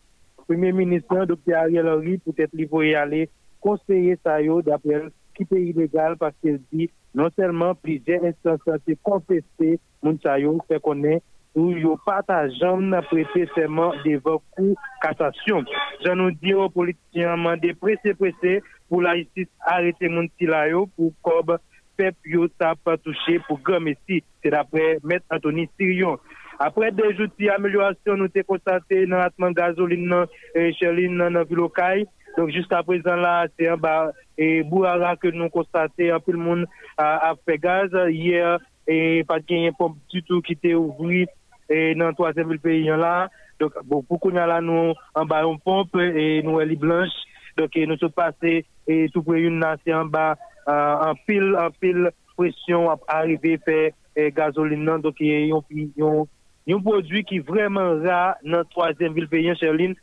[0.46, 3.26] Premier Ministre nan dokte Ariel Henry pou tèt li voye ale
[3.64, 5.04] konseye sa yo dapre
[5.36, 11.22] ki pe ilegal paske di non selman plije instansan se konfese moun chayon se konen
[11.56, 15.64] ou yo patajan nan prete seman devan kou katasyon.
[16.04, 18.58] Jan nou di yo politisyen mande prese prese
[18.90, 21.56] pou la isis arete moun tila yo pou kob
[21.96, 24.20] pep yo sa pa touche pou gom esi.
[24.44, 26.20] Se dapre met Anthony Sirion.
[26.60, 32.04] Apre de jouti ameliorasyon nou te konstate nan atman gazolin nan eh, chelin nan vilokay,
[32.36, 36.14] Donc jusqu'à présent là, c'est un bar et bourrara que nous constatons.
[36.14, 37.90] Un peu le monde a, a fait gaz.
[38.08, 41.26] Hier et pas de gagne pompe du tout qui était ouvri.
[41.68, 43.28] Et dans troisième ville pays là.
[43.58, 46.76] Donc bon, pour qu'on a là nous en bas on pompe et nous elle est
[46.76, 47.08] blanche.
[47.56, 51.56] Donc et nous sommes passés et tout près une là c'est en bas en pile
[51.58, 56.28] en pile pression à arriver faire euh, gazoline non donc ils ont
[56.68, 59.94] un produit qui est vraiment rare dans troisième ville pays Cherline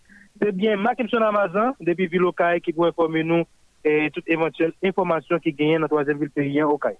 [0.41, 3.43] C'est bien Mackinson Amazon, depuis Villocaille, qui peut informer nous
[3.85, 6.97] et toute éventuelle information qui gagne dans le troisième ville pays au CAI.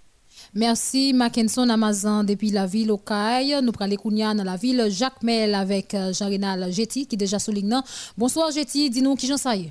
[0.53, 3.61] Merci Mackinson Amazon depuis la ville au CAI.
[3.61, 7.39] Nous prenons les dans la ville Jacques Mel avec euh, Jean-Renal Getty qui est déjà
[7.39, 7.77] souligné.
[8.17, 9.69] Bonsoir Getty, dis-nous qui j'en sais.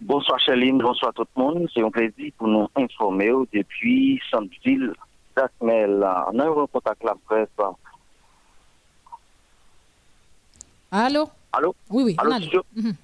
[0.00, 1.68] Bonsoir Chéline, bonsoir tout le monde.
[1.74, 4.92] C'est un plaisir pour nous informer depuis Sainte-Ville,
[5.36, 6.06] Jacques Mel.
[6.32, 7.48] On a un contact la presse.
[10.90, 11.28] Allô?
[11.52, 11.74] Allô?
[11.90, 12.14] Oui, oui.
[12.18, 12.64] Allô, studio?
[12.74, 12.94] Mhm.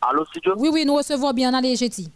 [0.00, 0.54] Allô, studio?
[0.58, 1.52] Oui, oui, nous recevons bien.
[1.54, 2.10] Allez, Getty.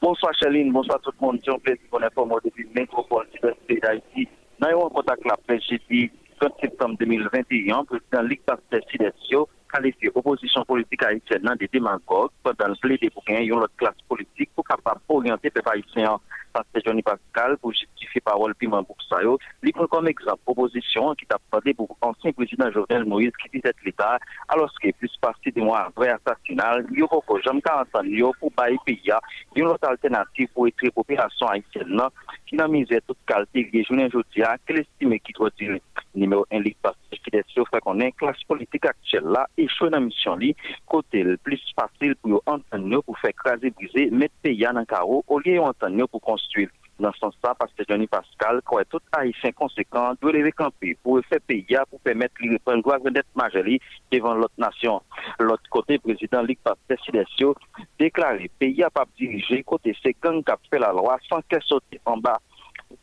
[0.00, 1.40] Bonsoir Chéline, bonsoir tout le monde.
[1.42, 4.28] C'est un plaisir qu'on informe depuis le métropole de d'Haïti.
[4.60, 9.48] Nous avons un contact la presse jeudi 30 septembre 2021, le président Ligue Pasteur Sidesio
[9.74, 14.50] qualifié opposition politique haïtienne dans des démagogues pendant le plaidé pour gagner autre classe politique
[14.54, 16.18] pour capable orienter les haïtiens
[16.52, 19.18] parce que Johnny Pascal pour justifier parole piment pour ça
[19.62, 24.18] il comme exemple opposition qui t'a parlé pour ancien président Jovenel Moïse qui dit l'État
[24.48, 28.52] alors que plus parti de mois après assassinat il y a encore jamais entendu pour
[28.52, 29.10] bailler pays
[29.56, 32.00] une autre alternative pour être population haïtienne
[32.46, 35.78] qui n'a mis toute qualité de journée aujourd'hui qu'elle estime qui doit dire
[36.14, 39.90] numéro 1 ligue parce que sûr fait qu'on est classe politique actuelle là et chaud
[39.90, 40.54] dans mission li
[40.86, 45.38] côté le plus facile pour entendre pour faire craser briser mettre pays dans carreau au
[45.38, 50.14] lieu d'entendre pour construire dans ce sens-là, parce que Johnny Pascal, quoi, tout haïtien conséquent,
[50.20, 53.64] doit les camper pour faire pays, pour permettre de prendre droit d'être majeur
[54.10, 55.02] devant l'autre nation.
[55.40, 57.54] L'autre côté, président Ligue Pasteur Sidesio
[57.98, 61.84] déclaré pays a pas dirigé côté ces gangs qui fait la loi sans qu'elle sorte
[62.04, 62.40] en bas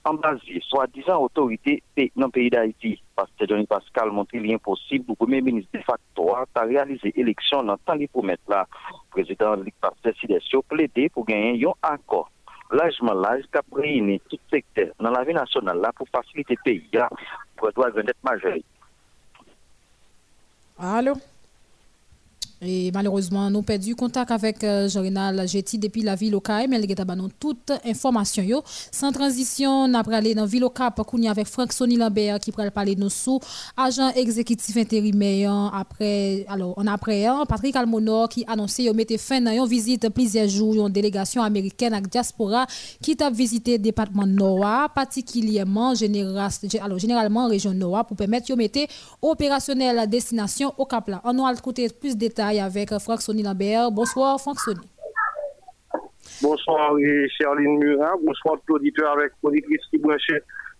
[0.07, 2.95] ambasye, swa dizan otorite pe nan peyi d'Haïti.
[3.17, 7.69] Paste Johnny Pascal montre li imposib pou premier ministre de facto a ta realize eleksyon
[7.69, 8.63] nan tan li pou met la.
[9.13, 12.29] Prezident Ligue Paste Sidesio ple de pou genyen yon akor.
[12.71, 17.09] Lajman laj kap reyne tout sekter nan la vi nasyonal la pou fasilite peyi ya
[17.59, 18.63] pou adwa gwendet majeri.
[20.81, 21.19] Alo?
[22.63, 26.91] Et malheureusement, nous perdu contact avec euh, Jorinal Jetty depuis la ville au mais elle
[26.91, 28.43] a toute information.
[28.43, 28.61] Yo.
[28.91, 32.51] Sans transition, on a aller dans la ville au Cap avec Franck Sonny Lambert qui
[32.51, 33.39] pourrait parler de nous sous
[33.75, 35.71] agent exécutif intérimaire.
[35.73, 40.09] Après, alors, on après hein, Patrick Almonor qui annonçait qu'il mettait fin à une visite
[40.09, 42.67] plusieurs jours une délégation américaine avec diaspora
[43.01, 48.53] qui a visité le département Nord, particulièrement général, alors, généralement région Nord, pour permettre de
[48.53, 48.81] mettre
[49.19, 51.09] opérationnel destination au Cap.
[51.23, 53.91] On a écouté plus de détails avec Franck Sonny Lambert.
[53.91, 54.87] Bonsoir, Franck Sonny.
[56.41, 56.93] Bonsoir,
[57.39, 58.15] Charline Murat.
[58.23, 60.31] Bonsoir, tout auditeur avec auditrice qui branche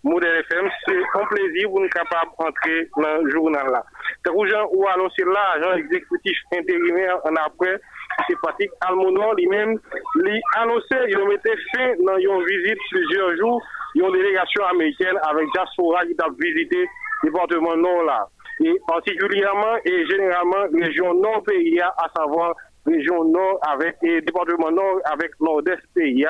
[0.02, 0.68] Modèle FM.
[0.86, 3.84] C'est un plaisir pour nous capables d'entrer dans le journal là.
[4.24, 7.80] C'est ou annoncer là, agent exécutif intérimaire en après,
[8.28, 9.78] c'est Patrick Almonon lui-même,
[10.16, 13.62] lui annoncé, il mettait fin dans une visite plusieurs jours,
[13.94, 16.84] une délégation américaine avec Diaspora qui a visité
[17.22, 18.26] le département nord là
[18.64, 22.54] et particulièrement et généralement région nord pays, à savoir
[22.86, 26.26] région nord avec et département nord avec nord-est pays,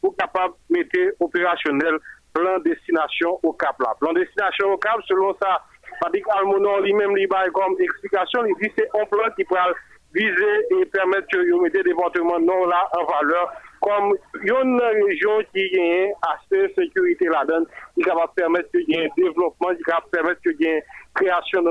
[0.00, 1.96] pour capable de mettre opérationnel
[2.32, 3.94] plan destination au Cap là.
[4.00, 5.62] Plan destination au Cap, selon ça,
[6.00, 9.56] Patrick Almonon lui-même lui comme explication, il dit c'est un plan qui peut
[10.14, 13.52] viser et permettre que vous mettez département nord là en valeur
[13.86, 14.12] kom
[14.46, 17.66] yon nan rejon ki gen ase sekurite la den,
[17.96, 20.94] ki kapap permette ki gen devlopman, ki kapap permette ki gen kreasyon nan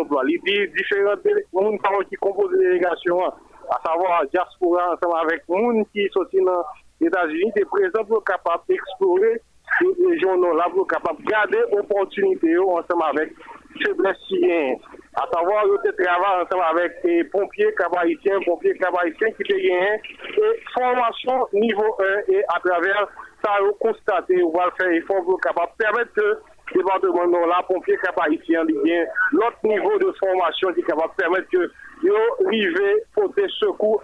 [0.07, 0.23] blwa.
[0.23, 3.33] Li di diferent moun paron ki kompose delegasyon an,
[3.69, 6.63] a savo a diaspora anseman avek moun ki soti nan
[7.01, 9.35] Etats-Unis, te prezant pou kapap eksplore
[9.81, 13.33] rejon nan la, pou kapap gade opotunite yo anseman avek
[13.81, 14.79] febles si gen.
[15.19, 20.09] A savo yo te travar anseman avek pompye kabayisyen, pompye kabayisyen ki te gen,
[20.41, 23.05] e formasyon nivou 1, e a traver
[23.43, 26.27] sa yo konstate ou val fè e fon pou kapap permette
[26.69, 31.49] ke departement nan la, pompye kabayisyen li gen, lot nivou de formasyon ki kapap permette
[31.51, 31.61] ke
[32.05, 33.99] yo rive pote sekou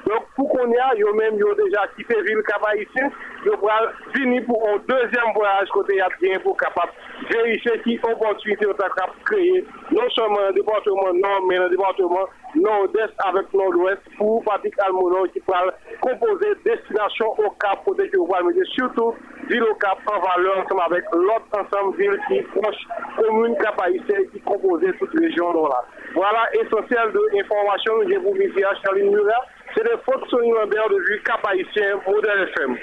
[0.00, 0.10] anseman a diferent bezè.
[0.10, 3.10] Donk pou kon ya, yo men yo deja kipe vil kabayisyen,
[3.44, 6.90] yo pral fini pou an deuxième voyage kote yat gen pou kapap
[7.28, 13.22] verife ki opotunite yo takap kreye, non seman an departement nan, men an departement nord-est
[13.28, 15.70] avek nord-ouest pou patik almonon ki pral
[16.02, 19.20] kompose destinasyon o kap pote ki yo pral mette, surtout
[19.52, 24.44] vil o kap an valeur anseman avek lot ansam vil ki proche komoun kabayisyen ki
[24.48, 25.84] kompose tout region don la.
[26.16, 29.59] Voilà, esensyel de informasyon, je vous visi a Charline Murat.
[29.74, 32.76] C'est le Franck Sonny Lambert de Vue Cap-Haïtien, Modèle FM.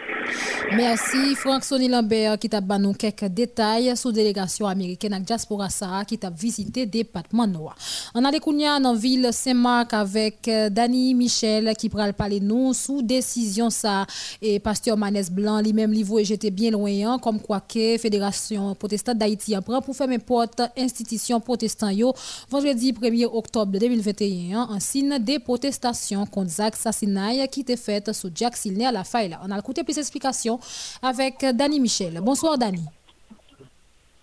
[0.77, 6.05] Merci Franck Sonny Lambert qui t'a bannou quelques détails sous délégation américaine avec Diaspora Sahara
[6.05, 7.75] qui t'a visité département Noir.
[8.15, 13.01] On a Kounia dans ville Saint-Marc avec euh, Dani Michel qui pral parler nous sous
[13.01, 14.05] décision ça
[14.41, 19.17] et pasteur Manès Blanc lui-même livre j'étais bien loin hein, comme quoi que Fédération protestante
[19.17, 22.13] d'Haïti apprend pour faire mes portes institution protestant yo
[22.49, 28.55] vendredi 1er octobre 2021 en signe des protestations contre assassinat qui était fait sous Jack
[28.55, 29.35] Silner à la faille.
[29.43, 30.59] On a écouté plus d'explications
[31.01, 32.19] avec Danny Michel.
[32.21, 32.85] Bonsoir Danny.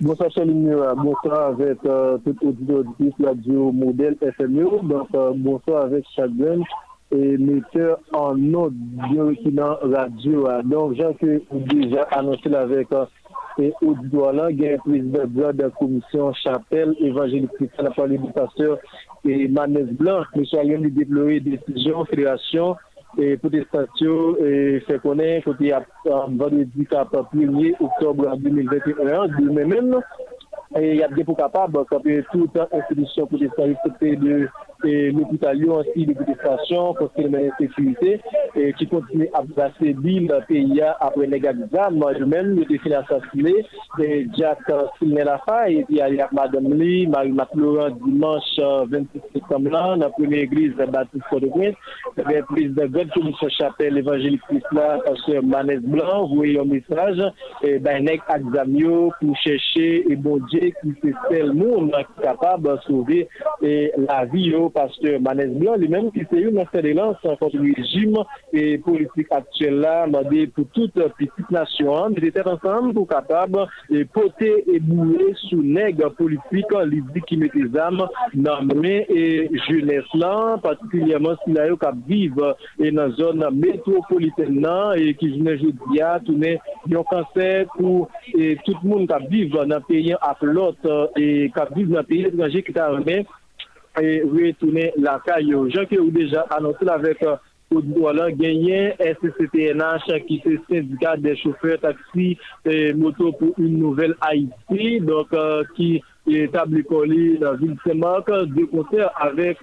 [0.00, 6.05] Bonsoir Chéline bonsoir avec euh, tout auditeur de radio modèle FMU, donc euh, bonsoir avec
[6.14, 6.61] chacun
[7.12, 10.48] et metteur en audio qui radio.
[10.64, 13.05] Donc, j'ai déjà annoncé avec euh,
[13.59, 18.78] e Oudouala gen prezident blan da komisyon Chapelle, evanjelik Christian la parli du pasteur
[19.24, 20.45] e Manès Blanc, M.
[20.59, 22.74] Alien li deplore desisyon, federasyon,
[23.18, 24.51] e protestasyon, e
[24.89, 25.87] fè konen kote ap
[26.41, 29.95] vandredi kap 1er oktobre 2021, di mè men,
[30.74, 34.41] e ap gen pou kapab, kapè tout an institisyon protestasyon, kote de
[34.85, 38.20] l'hôpital aussi de protestation pour la sécurité
[38.57, 41.57] et qui continue à passer l'île pays après les gaz
[41.93, 43.55] moi-même le défi assassiné.
[44.01, 44.59] Et Jack
[44.99, 50.11] Silner Lafa et puis a Madame Lee, Marie Maclaurent dimanche 26 septembre là dans la
[50.11, 51.74] première église Baptiste Port-de-Prince
[52.16, 54.41] il y a prise de grande commission chapelle évangélique
[54.72, 57.22] là pasteur Manès Blanc vous voyez un message
[57.62, 63.28] et ben examio pour chercher et bon Dieu qui c'est seul monde capable de sauver
[63.62, 67.14] et la vie au pasteur Manès Blanc, li menm ki se yon nan fèdè lan
[67.22, 68.16] san konti rejim
[68.53, 73.57] e politik aktuel la, mandè pou tout pitik nasyon, li tèt ansan pou kapab
[74.14, 78.03] pote e boulè sou neg politik li di ki mette zam
[78.35, 79.25] nan men e
[79.64, 82.53] jounes lan, patiklyaman si la yo kap vive
[82.83, 86.59] e nan zon metropoliten nan, e ki jounen joudia, tounen
[86.91, 88.09] yon kanser pou
[88.66, 92.77] tout moun kap vive nan peyen ap lot, e kap vive nan peyen etranje ki
[92.77, 93.22] ta remè,
[94.01, 95.55] et retourner la caille.
[95.68, 97.24] Jean qui déjà annoncé avec
[97.70, 105.01] voilà, gagné SCCTNH qui est syndicat des chauffeurs taxi et moto pour une nouvelle Haïti,
[105.01, 109.59] donc euh, qui établi colis dans la ville Saint-Marc, de concert avec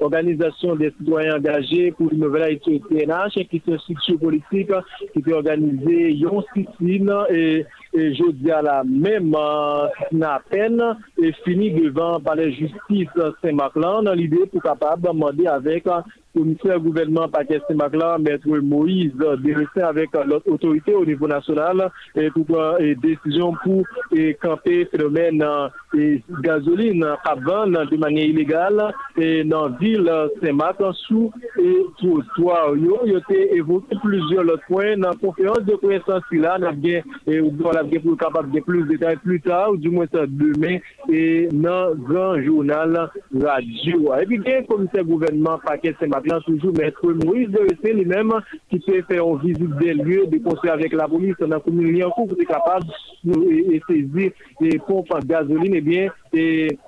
[0.00, 4.70] l'organisation des citoyens engagés pour une nouvelle Haïti TNH, qui est une structure politique
[5.12, 10.82] qui est organisée Yon Sicile et et je dis à la même à peine
[11.22, 13.08] et fini devant par la justice
[13.42, 15.86] Saint-Maclan dans l'idée pour capable demander avec
[16.34, 22.30] commissaire gouvernement paquet Saint-Maclan, maître Moïse, de rester avec l'autre autorité au niveau national et
[22.30, 22.44] pour
[22.80, 23.84] et décision pour
[24.14, 25.44] et camper phénomène
[25.96, 31.30] et gasoline à de manière illégale et dans la ville Saint-Marc sous
[31.60, 32.74] et trottoir.
[32.76, 37.40] Il y a évoqué plusieurs autres points dans la conférence de connaissance là, bien et
[37.84, 40.78] voilà pour capable de plus de détails plus tard, ou du moins demain,
[41.08, 44.14] et dans le grand journal radio.
[44.20, 46.06] Et puis, il y a un commissaire gouvernement paquet ce
[46.44, 48.32] toujours maître Moïse de rester lui-même,
[48.70, 52.28] qui peut faire une visite des lieux conseil avec la police dans la commune Liancourt,
[52.28, 52.86] pour être capable
[53.24, 54.30] de saisir
[54.60, 56.78] les pompes gasoline, et bien, et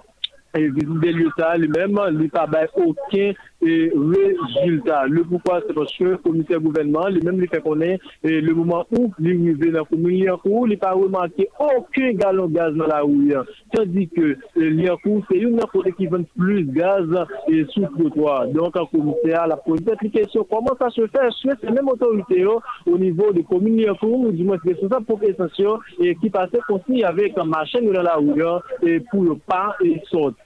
[0.57, 3.33] et visite des lieux ça lui-même, il n'a pas aucun
[3.63, 5.07] et résultat.
[5.09, 8.87] Le pourquoi, c'est parce que le commissaire gouvernement, lui-même, lui fait connaître et le moment
[8.93, 12.87] où arrive dans la commune Liancourt, il n'a pas remarqué aucun galon de gaz dans
[12.87, 13.35] la rue.
[13.73, 17.07] Tandis que Liancourt, c'est une côté qui vend plus de gaz
[17.49, 18.49] et sous le trottoir.
[18.49, 21.27] Donc, en commissaire, la posé cette question, comment ça se fait?
[21.27, 25.21] Est-ce que c'est même autorité oh, au niveau des communes Liancourt, du moins responsable pour
[25.21, 28.37] l'extension, et qui passait aussi avec un machine dans la rue
[28.83, 29.75] et pour ne pas
[30.11, 30.37] sortir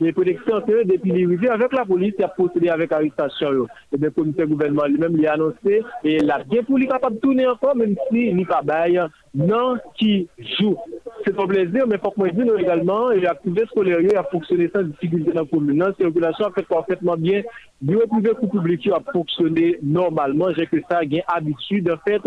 [0.00, 2.28] les protections que depuis les avec la police, il a
[2.68, 3.66] avec arrestation.
[3.92, 7.20] Et le comité gouvernement lui-même lui a annoncé et la bien pour lui capable de
[7.20, 9.00] tourner encore, même si il n'y pas bail,
[9.34, 10.76] non qui joue.
[11.24, 14.70] C'est un plaisir, mais il faut que moi dise également, et l'activité scolaire a fonctionné
[14.74, 15.78] sans difficulté dans la commune.
[15.78, 17.42] La circulation a fait parfaitement bien.
[17.80, 20.46] Du privé ou public a fonctionné normalement.
[20.56, 21.90] J'ai que ça, j'ai habitude.
[21.90, 22.22] En fait,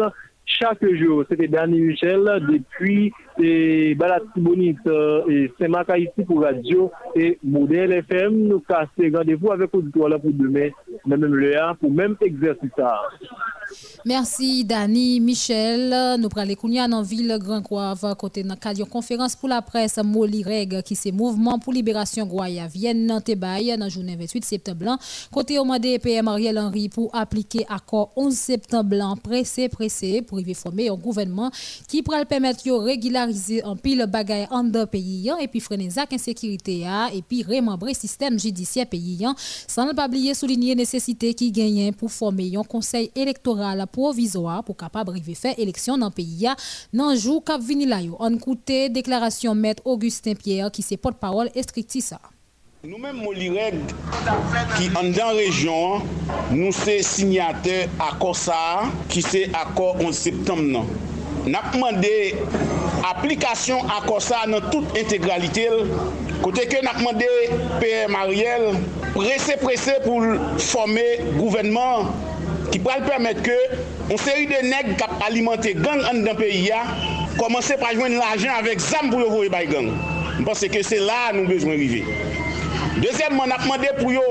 [0.46, 1.24] chaque jour.
[1.30, 8.48] C'était Danny Michel depuis et Balatibonite euh, et Saint-Marc ici pour Radio et Modèle FM.
[8.48, 10.70] Nous cassons rendez-vous avec auditoire pour demain,
[11.06, 12.70] même le pour même exercice.
[14.06, 16.20] Merci Dani Michel.
[16.20, 20.44] Nous prenons les dans ville Grand Croix côté dans cadre conférence pour la presse Moli
[20.44, 24.98] Reg qui c'est mouvement pour libération Goya vienne dans Tebaï dans journée 28 septembre
[25.32, 30.54] côté au de PM Ariel Henry pour appliquer accord 11 septembre pressé pressé pour y
[30.54, 31.50] former un gouvernement
[31.88, 32.72] qui pourra permettre de
[33.64, 38.40] un pile bagaille en deux pays et puis freiner la insécurité et puis remembrer système
[38.40, 39.26] judiciaire pays
[39.68, 44.78] sans ne pas oublier souligner nécessité qui gagne pour former un conseil électoral provisoire pour
[44.78, 46.48] capable de faire élection dans le pays
[46.92, 48.38] dans jour cap vini là on
[48.90, 51.50] déclaration maître Augustin Pierre qui c'est porte-parole
[52.02, 52.20] ça.
[52.86, 53.76] Nous-mêmes, Molireg,
[54.78, 56.02] qui en dans région,
[56.52, 60.86] nous sommes signataires accord ça, qui c'est accord 11 septembre.
[61.46, 62.36] nap mande
[63.04, 65.88] aplikasyon akosa nan tout integralitel,
[66.44, 67.28] kote ke nap mande
[67.82, 68.70] PM Ariel
[69.16, 70.38] prese prese pou
[70.72, 71.04] forme
[71.36, 72.14] gouvenman
[72.72, 73.58] ki pral permette ke
[74.08, 76.84] on seri de neg kap alimante gang an dan peyi ya,
[77.40, 79.92] komanse pa jwen l'ajen avek zam pou yo voye bay gang.
[80.40, 82.06] Mpase ke se la nou bejwen rive.
[83.04, 84.24] Dezemman ap mande pou yo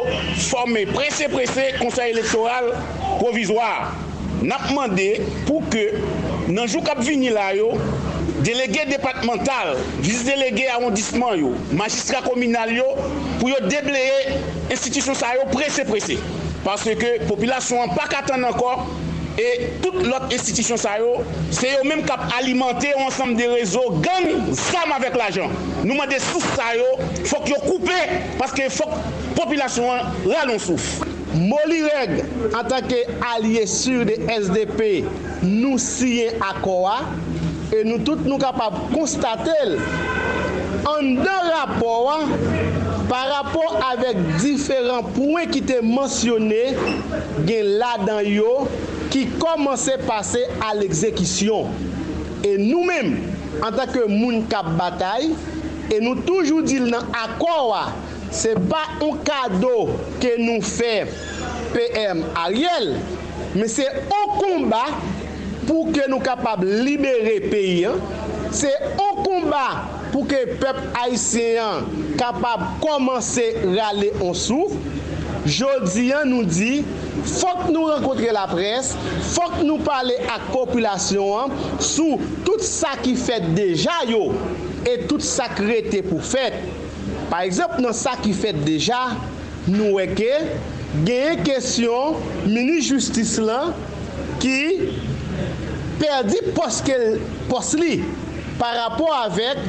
[0.48, 2.72] forme prese prese konsey elektoral
[3.20, 3.68] provizwa.
[4.46, 5.08] nap mande
[5.46, 5.88] pou ke
[6.50, 7.72] nan jou kap vini la yo,
[8.42, 12.88] delege departemental, vis delege arrondissement yo, magistrat kominal yo,
[13.38, 14.38] pou yo debleye
[14.72, 16.18] institisyon sa yo prese prese.
[16.66, 18.86] Paske ke populasyon an pa katan ankor,
[19.38, 19.46] e
[19.82, 21.14] tout lot institisyon sa yo,
[21.54, 25.54] se yo menm kap alimante ansam de rezo, gang, zam avèk l'ajan.
[25.82, 26.90] Nou mande souf sa yo,
[27.30, 27.98] fok yo koupe,
[28.42, 28.94] paske fok
[29.38, 31.11] populasyon an ralon souf.
[31.32, 32.18] Molireg,
[32.52, 35.06] an tanke alye sur de SDP,
[35.46, 36.98] nou siyen akowa,
[37.72, 39.78] e nou tout nou kapab konstatel
[40.88, 42.18] an dan rapowa
[43.08, 46.60] par rapport avek diferan pouen ki te mensyone
[47.48, 48.66] gen la dan yo
[49.12, 51.72] ki komanse pase al ekzekisyon.
[52.44, 53.14] E nou men,
[53.62, 55.30] an tanke moun kap batay,
[55.88, 57.86] e nou toujou dil nan akowa
[58.32, 61.04] se pa un kado ke nou fe
[61.74, 62.94] PM Ariel,
[63.54, 64.84] men se an komba
[65.66, 68.00] pou ke nou kapab libere peyi an,
[68.52, 69.66] se an komba
[70.12, 71.86] pou ke pep Haitien
[72.20, 74.74] kapab komanse rale an souf,
[75.48, 76.82] jodi an nou di,
[77.38, 78.92] fok nou renkontre la pres,
[79.32, 84.30] fok nou pale ak populasyon an, sou tout sa ki fet deja yo,
[84.88, 86.58] et tout sa krete pou fet,
[87.32, 89.00] Par exemple, nan sa ki fet deja,
[89.64, 90.28] nou weke,
[91.06, 93.72] genye kesyon mini justis lan
[94.42, 94.90] ki
[95.96, 98.02] perdi pos, kel, pos li
[98.58, 99.62] par rapport avek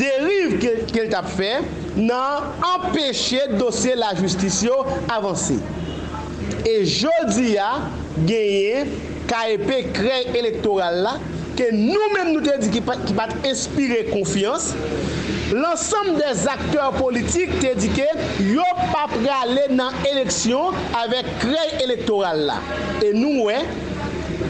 [0.00, 1.52] derive ke, kel tap fe
[1.94, 4.82] nan empeshe dosye la justisyo
[5.14, 5.60] avansi.
[6.66, 7.70] E jodi ya
[8.18, 8.82] genye
[9.30, 11.16] kaepe kre elektoral la
[11.56, 14.72] ke nou men nou te di ki pat, ki pat espire konfians
[15.52, 18.06] L'ensemble des acteurs politiques te di ke
[18.42, 22.56] yo pa prale nan eleksyon avek krey elektoral la.
[22.98, 23.60] E nou we,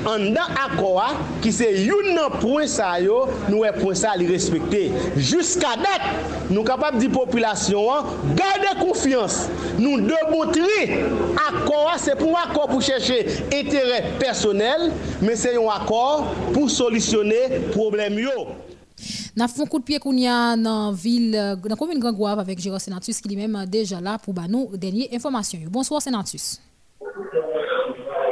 [0.08, 1.10] an dan akwa
[1.44, 4.86] ki se yon nan pouen sa yo, nou we pouen sa li respekte.
[5.20, 6.06] Juska dat,
[6.48, 9.42] nou kapap di populasyon an, gade konfians.
[9.76, 11.02] Nou debotri
[11.44, 13.20] akwa se pou akwa pou chèche
[13.52, 14.88] etere personel,
[15.20, 16.24] men se yon akwa
[16.54, 18.46] pou solisyone problem yo.
[19.36, 22.14] N'a fon coup de pied qu'on y a dans ville, euh, dans la commune Grand
[22.14, 25.58] Gouave avec Gérard Senatus qui lui-même euh, déjà là pour nous dernière information.
[25.70, 26.58] Bonsoir Senatus.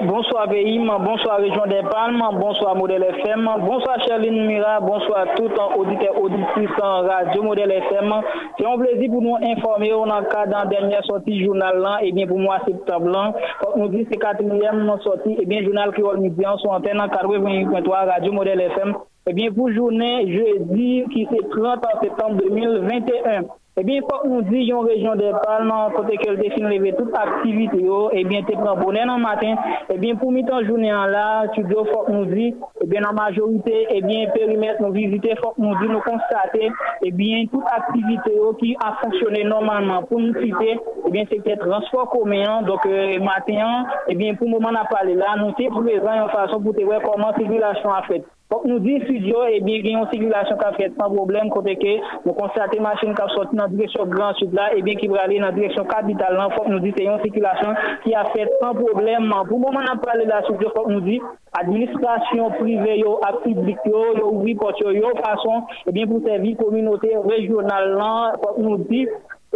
[0.00, 6.18] Bonsoir Veim, bonsoir Région des Palmes, bonsoir Modèle FM, bonsoir Charline Mira, bonsoir tout auditeur
[6.22, 8.10] auditrice en radio Modèle FM.
[8.58, 12.12] C'est un plaisir pour nous informer on a cas la dernière sortie journal là et
[12.12, 13.34] bien pour moi septembre là,
[13.76, 18.32] nous dit c'est quatrième sortie et bien journal qui est en son antenne 88.3 radio
[18.32, 18.94] Modèle FM.
[19.26, 23.44] Et bien pour journée jeudi qui c'est 30 septembre 2021.
[23.76, 28.42] Eh bien, faut nous disions région des Palmes, côté qu'elle définit toute activité, eh bien,
[28.42, 29.56] tu prends dans le matin,
[29.90, 32.86] eh bien, pour mettre en journée en là, tu dois, faut que nous disions, eh
[32.86, 36.70] bien, la majorité, eh bien, périmètre, nous visiter, faut nous disions, nous constater,
[37.02, 42.10] eh bien, toute activité qui a fonctionné normalement pour nous citer, eh bien, c'était transport
[42.10, 45.82] commun, donc, euh, matin, eh bien, pour le moment, on a parlé là, nous sommes
[45.84, 48.22] présents en façon pour te voir comment la circulation a fait.
[48.54, 52.36] Fok nou di studio, ebyen gen yon sigilasyon ka fet san problem kote ke nou
[52.38, 56.38] konstate machin ka soti nan direksyon Grand Sud la, ebyen ki brale nan direksyon kapital
[56.38, 57.74] lan, fok nou di se yon sigilasyon
[58.04, 59.26] ki a fet san problem.
[59.50, 61.18] Pou mouman ap pale la studio, fok nou di
[61.64, 66.54] administrasyon prive yo, akiblik yo, yo ouvi pot yo, yo fason, ebyen pou se vi
[66.62, 69.08] kominote regional lan, fok nou di...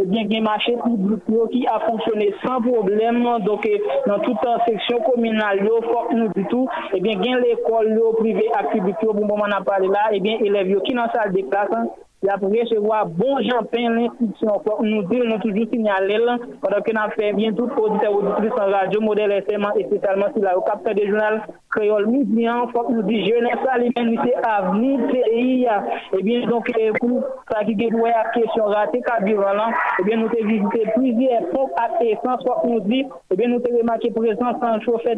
[0.06, 3.24] bien gen marché public qui a fonctionné sans problème.
[3.44, 3.68] Donc
[4.06, 6.68] dans toute section communale yo faut nous dit tout.
[6.94, 10.12] Et bien gen l'école privée activité pour moment on a parlé là.
[10.12, 11.88] Et bien élèves qui dans salle de classe
[12.20, 16.18] il a pour recevoir bon champagne l'institution pour nous dire nous toujours signaler
[16.60, 20.42] pendant que nous fait bien tout auditeur auditrice en radio modèle FM et spécialement sur
[20.42, 25.68] la capteur des journal créole midi faut nous dire jeunesse alimentaire c'est avenir pays
[26.12, 30.26] et bien donc pour ça qui est la question raté carburant là et bien nous
[30.26, 34.56] avons visité plusieurs pompes à essence faut nous dire et bien nous avons remarqué présence
[34.62, 35.14] en chauffeur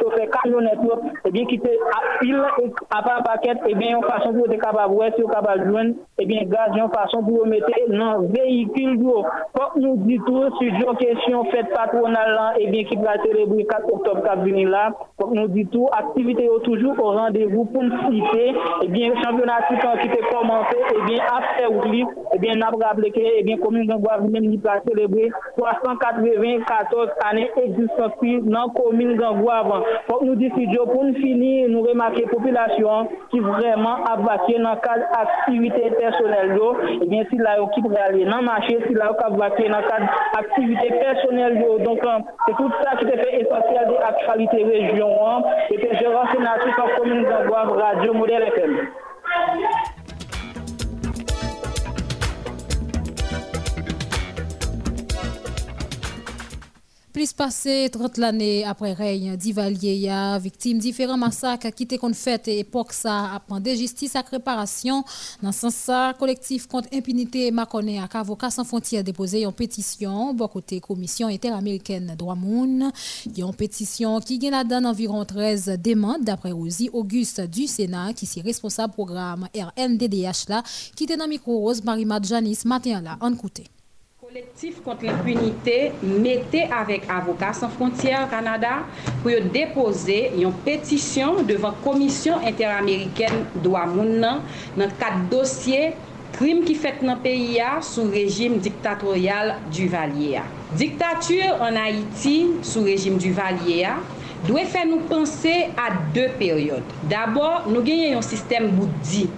[0.00, 0.78] chauffeur camionnette
[1.24, 2.42] et bien qui était à pile
[2.90, 6.72] à pas paquet et bien en façon pour être capable si capable joindre ebyen gaz
[6.76, 9.18] yon fason pou ou mette nan vehikil yo.
[9.56, 14.22] Fok nou ditou, su diyon kesyon fet patronal lan, ebyen ki plate reboui 4 oktob
[14.24, 14.88] kap vini la,
[15.20, 18.54] fok nou ditou, aktivite yo toujou ou randevou pou n'site,
[18.84, 22.02] ebyen championatik an ki te komanse, ebyen apse ou li,
[22.36, 29.16] ebyen nap rableke, ebyen komin gangwa vinen ni plate reboui 394 ane egzistansi nan komin
[29.20, 29.86] gangwa avan.
[30.08, 35.02] Fok nou ditou, su diyon pou n'fini, nou remake populasyon ki vreman abakye nan kal
[35.20, 38.78] aktivite pers personnel yo, et eh bien si la qui pourrait aller dans le marché,
[38.86, 41.64] si la qui va dans le cadre d'activité personnelle.
[41.84, 45.10] Donc euh, c'est tout ça qui fait essentiel de l'actualité région.
[45.70, 48.88] Et que je renseigne à toute la commune d'Angoise Radio Modèle FM.
[57.16, 63.36] Plus passé 30 l'année après règne d'Ivalier, victime différents massacres qui étaient fait époque ça
[63.36, 65.02] après de justice à réparation.
[65.42, 70.46] Dans ce sens, collectif contre impunité Maconé à Avocat sans frontières déposé une pétition bon
[70.46, 72.92] côté commission interaméricaine droit moun.
[73.34, 78.42] Une pétition qui gagne la environ 13 demandes d'après Rosie Auguste du Sénat qui est
[78.42, 80.62] responsable programme RNDDH là
[80.94, 83.64] qui était dans micro Rose Marie Janice matin là en côté
[84.26, 88.72] Kolektif kont l'impunite mette avèk avokat san frontièr Kanada
[89.20, 94.42] pou yo depose yon petisyon devan Komisyon Interameriken Dwa Moun nan
[94.74, 95.92] nan kat dosye
[96.34, 100.42] krim ki fèt nan peyi ya sou rejim diktatorial du valye ya.
[100.74, 103.94] Diktatur an Haiti sou rejim du valye ya
[104.48, 106.98] dwe fè nou pense a dè peryode.
[107.06, 109.28] D'abord nou genye yon sistem boudi.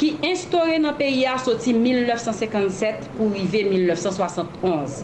[0.00, 5.02] ki instore nan peyi a soti 1957 pou rive 1971.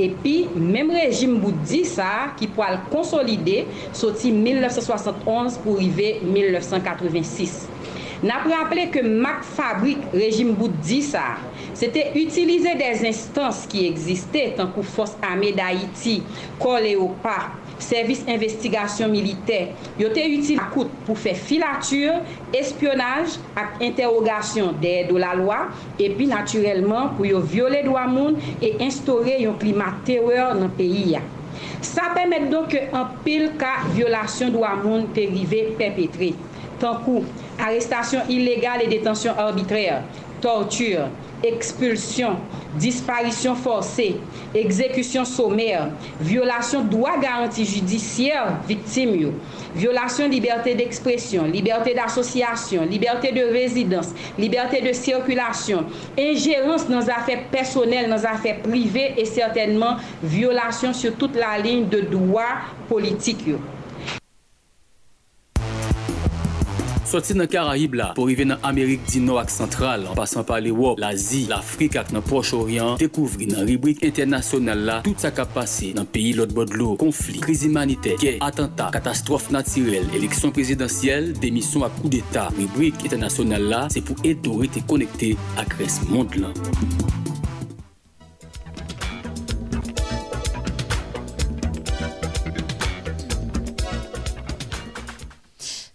[0.00, 3.62] Epi, mem rejim boudi sa ki pou al konsolide
[3.96, 7.60] soti 1971 pou rive 1986.
[8.22, 11.40] Nap rappele ke mak fabrik rejim boudi sa,
[11.74, 16.20] sete utilize des instans ki egziste tankou fos ame da iti,
[16.62, 17.36] kol e opa,
[17.82, 19.72] servis investigasyon militer.
[20.00, 22.22] Yo te util akout pou fe filatur,
[22.56, 25.60] espionaj ak interogasyon de do la lwa,
[25.98, 31.22] epi naturelman pou yo viole do amoun e instore yon klima teror nan peyi ya.
[31.82, 36.32] Sa pemet donk an pil ka violasyon do amoun te rive pepetre.
[36.82, 37.26] Tankou,
[37.62, 40.02] arrestasyon ilegal e detansyon arbitrer,
[40.42, 41.10] tortur,
[41.44, 42.36] expulsion,
[42.74, 44.16] disparition forcée,
[44.54, 45.88] exécution sommaire,
[46.20, 49.32] violation droit garanti judiciaire victime,
[49.74, 55.84] violation liberté d'expression, liberté d'association, liberté de résidence, liberté de circulation,
[56.18, 62.00] ingérence dans affaires personnelles, dans affaires privées et certainement violation sur toute la ligne de
[62.00, 62.44] droit
[62.88, 63.46] politique.
[67.12, 70.56] Soti nan Karayib la, pou rive nan Amerik di nou ak sentral, an pasan pa
[70.64, 75.90] l'Ewop, l'Azi, l'Afrik ak nan Proche-Orient, dekouvri nan ribrik internasyonal la, tout sa kap pase
[75.92, 82.00] nan peyi lot bodlo, konflik, kriz imanite, gey, atenta, katastrofe natirel, eleksyon prezidentyel, demisyon ak
[82.00, 82.56] kou d'Etat.
[82.56, 86.56] Ribrik internasyonal la, se pou eto rete konekte ak res mond lan.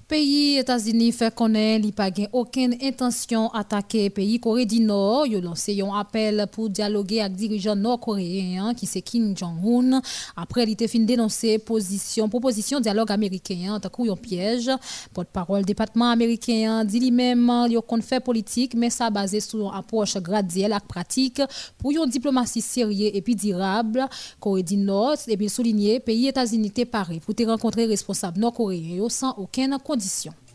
[0.07, 5.27] Pays États-Unis fait connaître qu'il pas aucune intention d'attaquer pays Corée du Nord.
[5.27, 10.01] Ils lancé un appel pour dialoguer avec dirigeants nord-coréens qui c'est Kim Jong-un.
[10.37, 14.71] Après, il a fin dénoncer position, proposition dialogue américain tant un piège.
[15.13, 20.15] Porte-parole département américain dit lui-même qu'il a fait politique mais ça basé sur une approche
[20.19, 21.41] graduelle et pratique
[21.77, 24.05] pour une diplomatie sérieuse et puis durable.
[24.39, 29.09] Corée du Nord et puis souligner pays États-Unis est paré pour te rencontrer responsables nord-coréens
[29.09, 30.46] sans aucune condition conditions.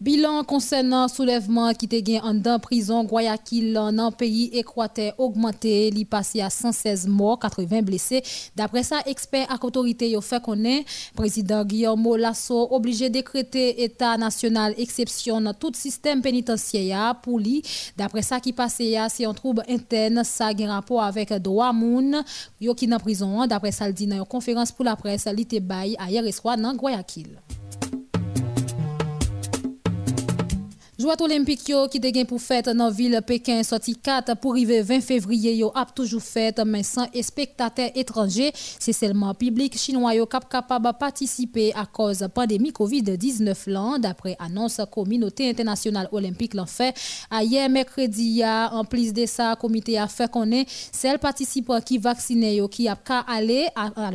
[0.00, 6.06] Bilan concernant soulèvement qui était gagné en dans prison Guayaquil dans pays équateur augmenté, il
[6.06, 8.22] passé à 116 morts, 80 blessés.
[8.56, 14.74] D'après ça, expert à autorité ont fait connaître président Guillermo Lasso obligé décréter état national
[14.78, 17.62] exception dans tout système pénitentiaire pour lui.
[17.94, 22.24] D'après ça qui passé c'est un trouble interne ça a rapport avec droit moun
[22.58, 23.46] yo qui dans prison.
[23.46, 25.62] D'après ça il dit dans une conférence pour la presse, il était
[26.08, 27.38] hier soir dans Guayaquil.
[31.00, 35.54] Jouat olympique qui te pour fête dans ville Pékin sorti 4 pour arriver 20 février
[35.54, 40.92] yo a toujours fait mais sans spectateurs étrangers, c'est seulement public chinois yo cap capable
[40.98, 46.94] participer à cause pandémie Covid-19 là d'après annonce communauté internationale olympique l'en fait.
[47.32, 52.68] Hier mercredi en plus de ça comité a fait connaître celles participants qui vacciné yo
[52.68, 53.68] qui a aller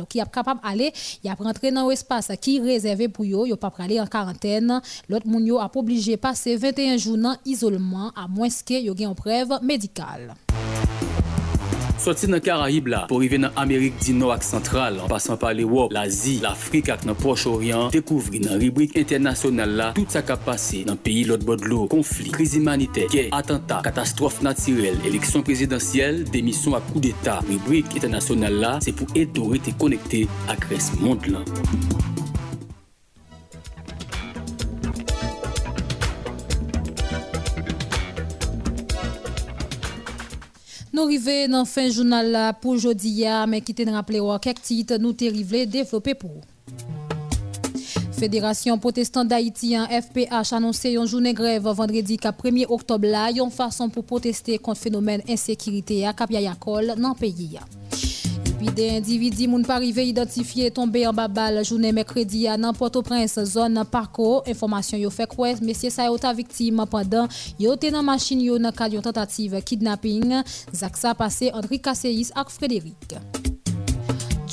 [0.08, 0.92] qui a capable aller
[1.24, 4.80] y a rentrer dans espace qui réservé pour yo yo pas aller en quarantaine.
[5.08, 9.10] L'autre moun yo a obligé passer 20 31 jou nan isolman a mwenske yo gen
[9.10, 10.34] yon prev medikal.
[11.96, 15.54] Soti nan Karaib la, pou rive nan Amerik di nou ak sentral, an pasan pa
[15.56, 20.84] l'Ewop, l'Azi, l'Afrik ak nan Proche-Orient, dekouvri nan ribrik internasyonal la, tout sa kap pase
[20.86, 26.92] nan peyi lot bodlo, konflik, kriz imanite, kè, atenta, katastrofe natirel, eleksyon prezidentyel, demisyon ak
[26.92, 27.48] kou d'Etat.
[27.48, 31.48] Ribrik internasyonal la, se pou eto rete konekte ak res mond lan.
[40.96, 45.66] Nous arrivons dans fin journal pour aujourd'hui, mais qui te rappelé quelques titres nous t'arrivons
[45.66, 46.30] développer pour
[48.12, 54.04] Fédération protestante d'Haïti, FPH, annoncé une journée grève vendredi 1er octobre là, une façon pour
[54.04, 57.58] protester contre le phénomène d'insécurité à Capiayacol dans le pays.
[58.56, 63.44] Epi de individi moun pa rive identifiye tombe yon babal jounen mekredi ya nan Port-au-Prince
[63.50, 64.40] zon nan parko.
[64.48, 67.28] Informasyon yo fek wè, mesye sa yo ta viktim pandan
[67.60, 70.38] yo te nan machin yo nan kal yon tentative kidnapping.
[70.72, 73.20] Zak sa pase Andri Kaseis ak Frederik.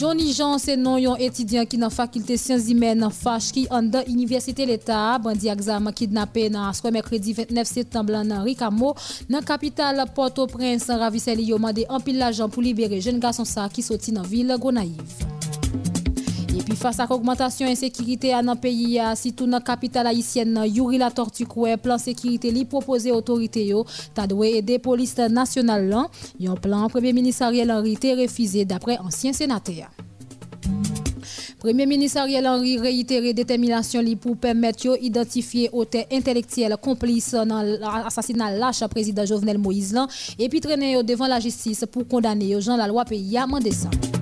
[0.04, 3.88] Johnny Jean se non yon etidyan ki nan fakilte siyans imen nan fache ki an
[3.94, 8.92] dan Universite l'Etat bandi a gzama kidnapen nan aswe mekredi 29 septemblan nan Rikamo
[9.32, 13.70] nan kapital Port-au-Prince ravise li yo mande an pil lajan pou libere jen gason sa
[13.72, 15.53] ki soti nan vil Gonaiv.
[16.64, 20.64] Et puis face à l'augmentation insécurité dans le pays, si tout dans la capitale haïtienne,
[20.66, 26.08] Yuri la tortue plan sécurité li proposé autorité yo, ta doué aider police nationale là.
[26.48, 29.92] Un plan premier ministre Ariel Henry refusé d'après ancien sénateur.
[31.60, 38.88] Premier ministre Ariel Henry réitéré détermination pour permettre d'identifier auteurs intellectuels complices dans l'assassinat lâche
[38.88, 40.00] président Jovenel Moïse
[40.40, 44.13] et puis traîner devant la justice pour condamner Jean la loi pays à décembre.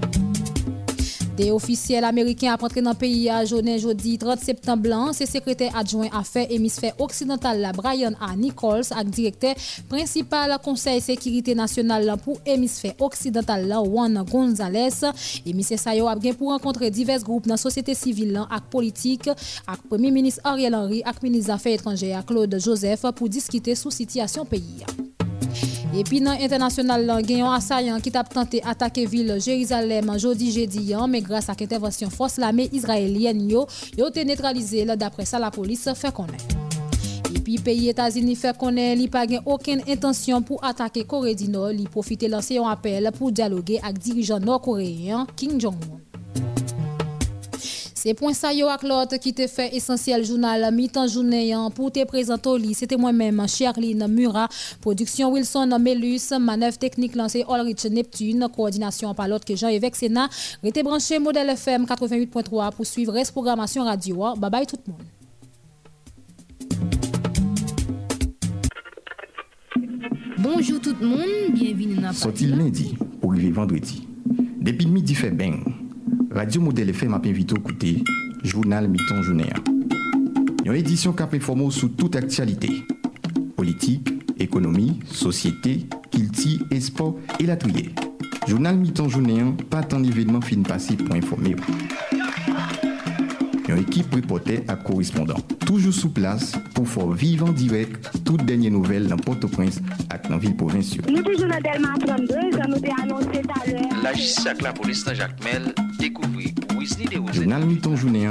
[1.41, 6.11] De ofisyel Ameriken ap rentre nan peyi a jounen jodi 30 septemblan, se sekretè adjouen
[6.13, 8.35] afe emisfer oksidental la Brian A.
[8.37, 9.55] Nichols ak direktè
[9.89, 15.01] prinsipal konsey sekirite nasyonal la pou emisfer oksidental la Juan Gonzalez.
[15.41, 19.87] Emisfer sayo ap gen pou renkontre divers group nan sosyete sivil lan ak politik ak
[19.89, 24.85] Premier Ministre Ariel Henry ak Ministre Afè Etranger Claude Joseph pou diskite sou sityasyon peyi
[24.85, 25.00] a.
[25.91, 30.85] Epi nan internasyonal lan gen yon asayan ki tap tante atake vil Jerizalem jodi jedi
[30.93, 33.65] yan, me grase ak intervensyon fos lame Izraelyen yo,
[33.99, 36.39] yo te netralize la dapre sa la polis fe konen.
[37.35, 41.73] Epi peyi Etazini fe konen li pa gen oken intansyon pou atake Kore di Nor,
[41.75, 46.00] li profite lanse yon apel pou dialoge ak dirijan Nor-Koreyen Kim Jong-un.
[48.03, 51.91] C'est point ça yo ak l'autre qui te fait essentiel journal mi-temps journée hein, pour
[51.91, 52.73] te présenter au lit.
[52.73, 54.49] C'était moi-même Sherline Murat,
[54.81, 60.29] production Wilson Melus, manœuvre technique lancée Ulrich Neptune, coordination par l'autre que Jean-Évêque Sénat.
[60.63, 64.33] Restez branché modèle FM 88.3 pour suivre reste programmation radio.
[64.35, 65.03] Bye bye tout le monde.
[70.39, 74.07] Bonjour tout le monde, bienvenue dans Sorti lundi pour arriver vendredi?
[74.59, 75.80] Depuis midi fait bang.
[76.33, 78.05] Radio Modèle FM ap invite ou koute
[78.41, 79.57] Jounal Miton Jounéa.
[80.63, 82.69] Yon edisyon kap informo sou tout aktualite.
[83.57, 85.75] Politik, ekonomi, sosyete,
[86.07, 87.91] kilti, espo, elatriye.
[88.47, 92.20] Jounal Miton Jounéa patan evidman fin pasi pou informe ou.
[93.67, 95.37] Une équipe reporter à correspondant.
[95.65, 99.81] Toujours sous place pour faire vivre en direct toutes dernières nouvelles dans Port-au-Prince et
[100.27, 101.05] dans la ville provinciale.
[101.09, 103.81] Nous toujours dans Delma 32, ça nous a annoncé tout à l'heure.
[104.03, 107.21] La justice avec la police dans Jacques Mel découvrir Wesley de.
[107.33, 108.27] Journal Mi-temps Journée,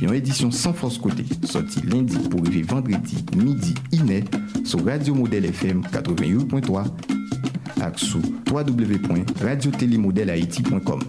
[0.00, 4.24] une édition sans force côté, sorti lundi pour arriver vendredi midi iné
[4.64, 6.84] sur Radio Modèle FM 88.3
[7.78, 8.18] et sur
[8.50, 11.00] www.radiotélémodèlehaïti.com.